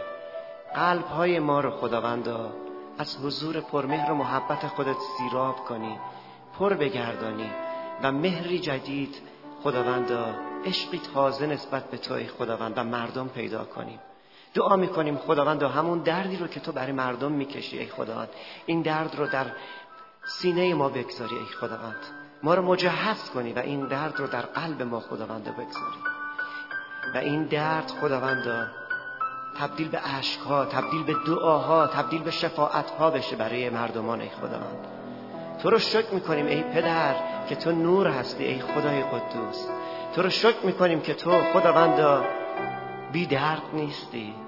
[0.76, 2.54] قلب های ما رو خداوندا
[2.98, 6.00] از حضور پرمهر و محبت خودت سیراب کنی
[6.60, 7.50] پر بگردانی
[8.04, 9.16] و مهری جدید
[9.64, 14.00] خداوندا عشقی تازه نسبت به توی خداوند و مردم پیدا کنیم.
[14.54, 18.30] دعا می‌کنیم خداوند همون دردی رو که تو برای مردم می‌کشی ای خداوند.
[18.66, 19.46] این درد رو در
[20.26, 22.00] سینه ما بگذاری ای خداوند.
[22.44, 26.02] ما رو مجهز کنی و این درد رو در قلب ما خداوند بگذاری.
[27.16, 28.72] و این درد خداوند
[29.60, 30.00] تبدیل به
[30.50, 32.32] ها تبدیل به دعاها تبدیل به
[33.00, 34.88] ها بشه برای مردمان ای خداوند.
[35.64, 37.16] تو رو شکر می‌کنیم ای پدر
[37.50, 39.68] که تو نور هستی ای خدای قدوس.
[40.16, 42.26] تو رو شکر می‌کنیم که تو خداوند
[43.12, 44.45] بی درد نیستی.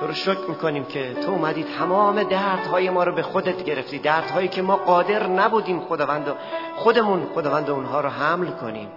[0.00, 4.48] تو رو شکر می‌کنیم که تو اومدی تمام دردهای ما رو به خودت گرفتی دردهایی
[4.48, 6.34] که ما قادر نبودیم خداوند
[6.76, 8.88] خودمون خداوند اونها رو حمل کنیم.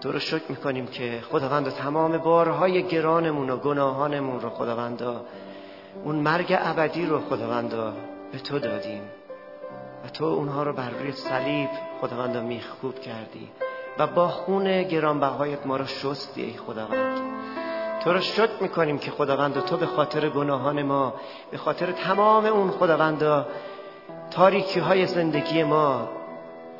[0.00, 5.02] تو رو شکر می‌کنیم که خداوند تمام بارهای گرانمون و گناهانمون رو خداوند
[6.04, 7.70] اون مرگ ابدی رو خداوند
[8.32, 9.02] به تو دادیم.
[10.04, 11.68] و تو اونها رو بر روی صلیب
[12.00, 13.50] خداوند میخکوب کردی.
[13.98, 17.20] و با خون گرانبهایت ما رو شستی ای خداوند.
[18.04, 21.14] تو رو شکر می‌کنیم که خداوند تو به خاطر گناهان ما
[21.50, 23.46] به خاطر تمام اون خداوند
[24.30, 26.08] تاریکی های زندگی ما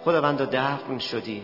[0.05, 1.43] خداوند دفن شدی.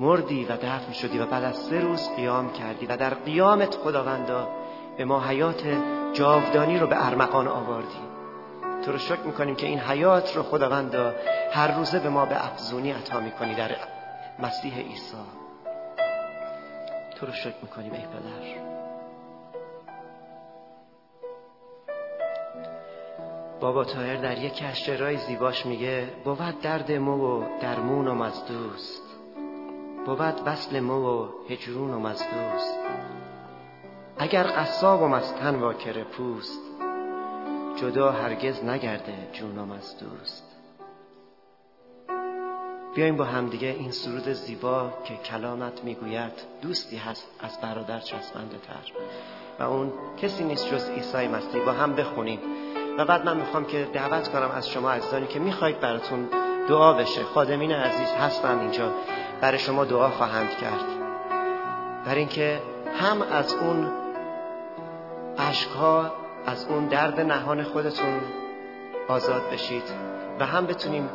[0.00, 4.30] مردی و دفن شدی و بعد از سه روز قیام کردی و در قیامت خداوند
[4.96, 5.62] به ما حیات
[6.12, 8.02] جاودانی رو به ارمغان آوردی.
[8.84, 10.94] تو رو شکر می‌کنیم که این حیات رو خداوند
[11.52, 13.70] هر روزه به ما به افزونی عطا می‌کنی در
[14.38, 15.16] مسیح عیسی.
[17.20, 18.78] تو رو شکر می‌کنیم ای پدر.
[23.60, 29.02] بابا تایر در یکی از شعرهای زیباش میگه بود درد مو و درمونم از دوست.
[30.06, 32.78] بود وصل مو و هجرونم از دوست.
[34.18, 36.60] اگر قصابم از تن واکر پوست
[37.76, 40.47] جدا هرگز نگرده جونم از دوست.
[42.98, 46.32] بیایم با همدیگه این سرود زیبا که کلامت می‌گوید
[46.62, 48.92] دوستی هست از برادر چسبنده تر
[49.58, 49.92] و اون
[50.22, 51.64] کسی نیست جز عیسی مسیح.
[51.64, 52.38] با هم بخونیم.
[52.98, 56.28] و بعد من می‌خوام که دعوت کنم از شما عزیزانی که می‌خواید براتون
[56.68, 57.22] دعا بشه.
[57.24, 58.92] خادمین عزیز هستن اینجا.
[59.40, 60.84] برای شما دعا خواهند کرد.
[62.04, 62.62] برای اینکه
[63.00, 63.92] هم از اون
[65.38, 66.12] اشکها
[66.46, 68.20] از اون درد نهان خودتون
[69.08, 69.84] آزاد بشید.
[70.40, 71.08] و هم بتونیم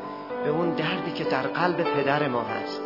[0.44, 2.82] به اون دردی که در قلب پدر ما هست.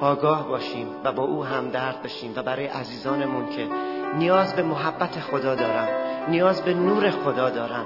[0.00, 3.68] آگاه باشیم و با او هم درد بشیم و برای عزیزانمون که
[4.16, 5.88] نیاز به محبت خدا دارن
[6.28, 7.84] نیاز به نور خدا دارن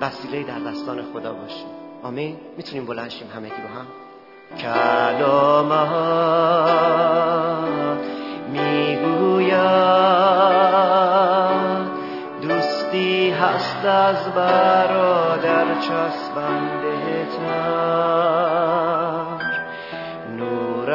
[0.00, 1.66] وسیله در دستان خدا باشیم.
[2.02, 2.36] آمین.
[2.56, 3.86] می‌تونیم بلنشیم همگی با هم؟
[4.58, 5.58] کلامات
[8.48, 9.62] می‌گوید
[12.42, 16.71] دوستی هست از برادر چسبنده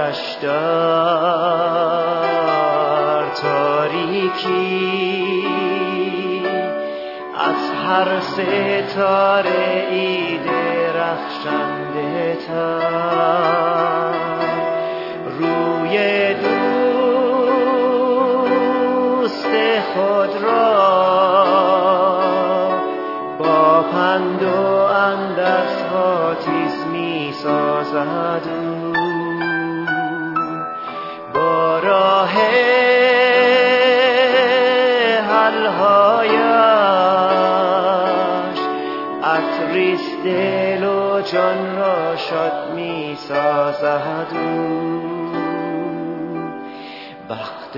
[0.08, 0.48] نورش در
[3.42, 4.88] تاریکی
[7.38, 12.38] از هر ستاره ای درخشنده
[15.40, 15.96] روی
[16.34, 17.08] دوست
[19.94, 20.78] خود را
[23.40, 24.48] با پند و
[24.82, 25.84] اندرس
[26.46, 28.57] تیز می سازد
[41.32, 44.28] جان را شاد می سازد
[47.30, 47.78] وقت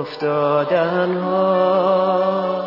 [0.00, 2.64] افتادن ها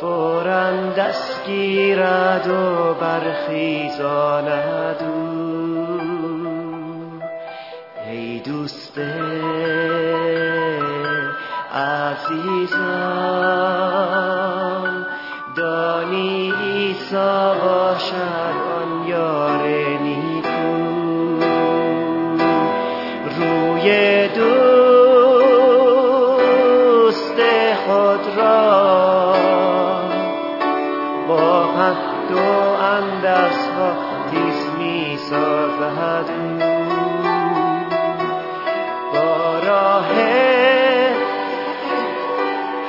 [0.00, 4.50] فورا دست گیرد و برخیزاند
[8.06, 8.98] ای دوست
[11.74, 13.30] عزیزم
[15.60, 19.62] دانی ایسا باشد آن یار
[20.02, 20.72] نیکو.
[23.38, 25.40] روی دوست
[27.86, 29.34] خود را
[31.28, 32.38] با پهد و
[32.82, 33.92] اندرس ها
[34.30, 36.30] تیز می سازد
[39.14, 40.10] با راه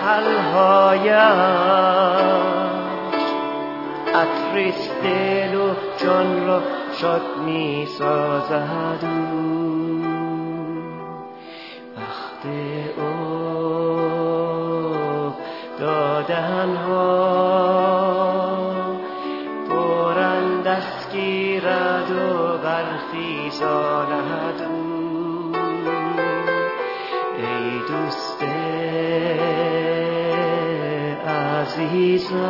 [0.06, 2.01] حلهایش
[4.52, 6.62] عطرس دل و جان را
[7.02, 9.04] شاد می سازد
[11.98, 12.44] وقت
[15.80, 17.42] دادن ها
[20.66, 24.62] دست گیرد و برخیزاند
[27.38, 28.44] ای دوست
[31.28, 32.42] عزیزم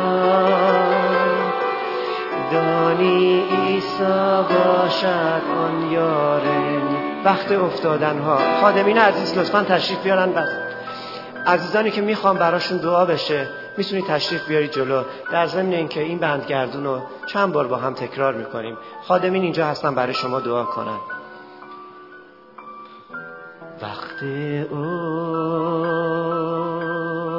[2.52, 6.82] دانی ایسا باشد آن یارن
[7.24, 8.38] وقت افتادن ها.
[8.60, 10.48] خادمین عزیز لطفا تشریف بیارن بس.
[11.46, 15.02] عزیزانی که می‌خوام براشون دعا بشه می‌تونید تشریف بیارید جلو.
[15.32, 18.76] در ضمن اینکه این بندگردون رو چند بار با هم تکرار می‌کنیم.
[19.02, 20.98] خادمین اینجا هستن برای شما دعا کنن.
[23.82, 24.22] وقت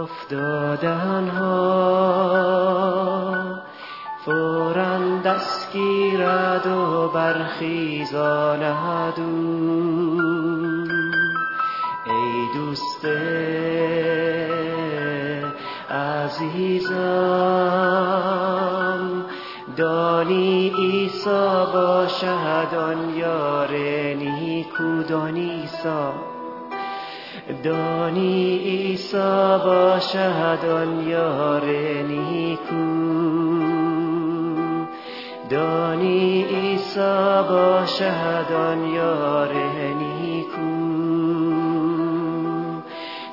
[0.03, 2.43] افتادن ها
[5.34, 9.19] دست گیرد و برخیزاند
[12.05, 13.05] ای دوست
[15.89, 16.93] عزیزم
[19.77, 23.71] دانی ایسا باشد آن یار
[24.15, 26.13] نیکو دانی ایسا
[27.63, 29.57] دانی ایسا
[31.07, 31.65] یار
[32.07, 33.72] نیکو.
[35.54, 39.54] دانی ایسا باشد آن یار
[39.93, 40.62] نیکو.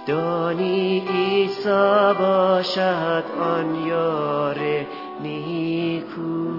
[0.06, 4.58] دانی ایسا باشد آن یار
[5.20, 6.50] نیکو.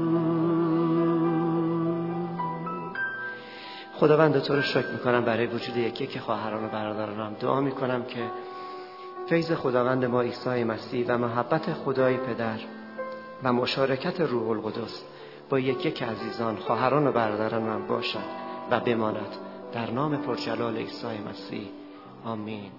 [3.93, 8.23] خداوند تو رو شکر می‌کنم برای وجود یکی که خواهران و برادرانم دعا می‌کنم که
[9.29, 12.59] فیض خداوند ما عیسی مسیح و محبت خدای پدر
[13.43, 15.03] و مشارکت روح القدس
[15.51, 18.41] با یک یک عزیزان خواهران و برادرانم باشد
[18.71, 19.35] و بماند.
[19.71, 21.69] در نام پرجلال عیسی مسیح.
[22.25, 22.71] آمین.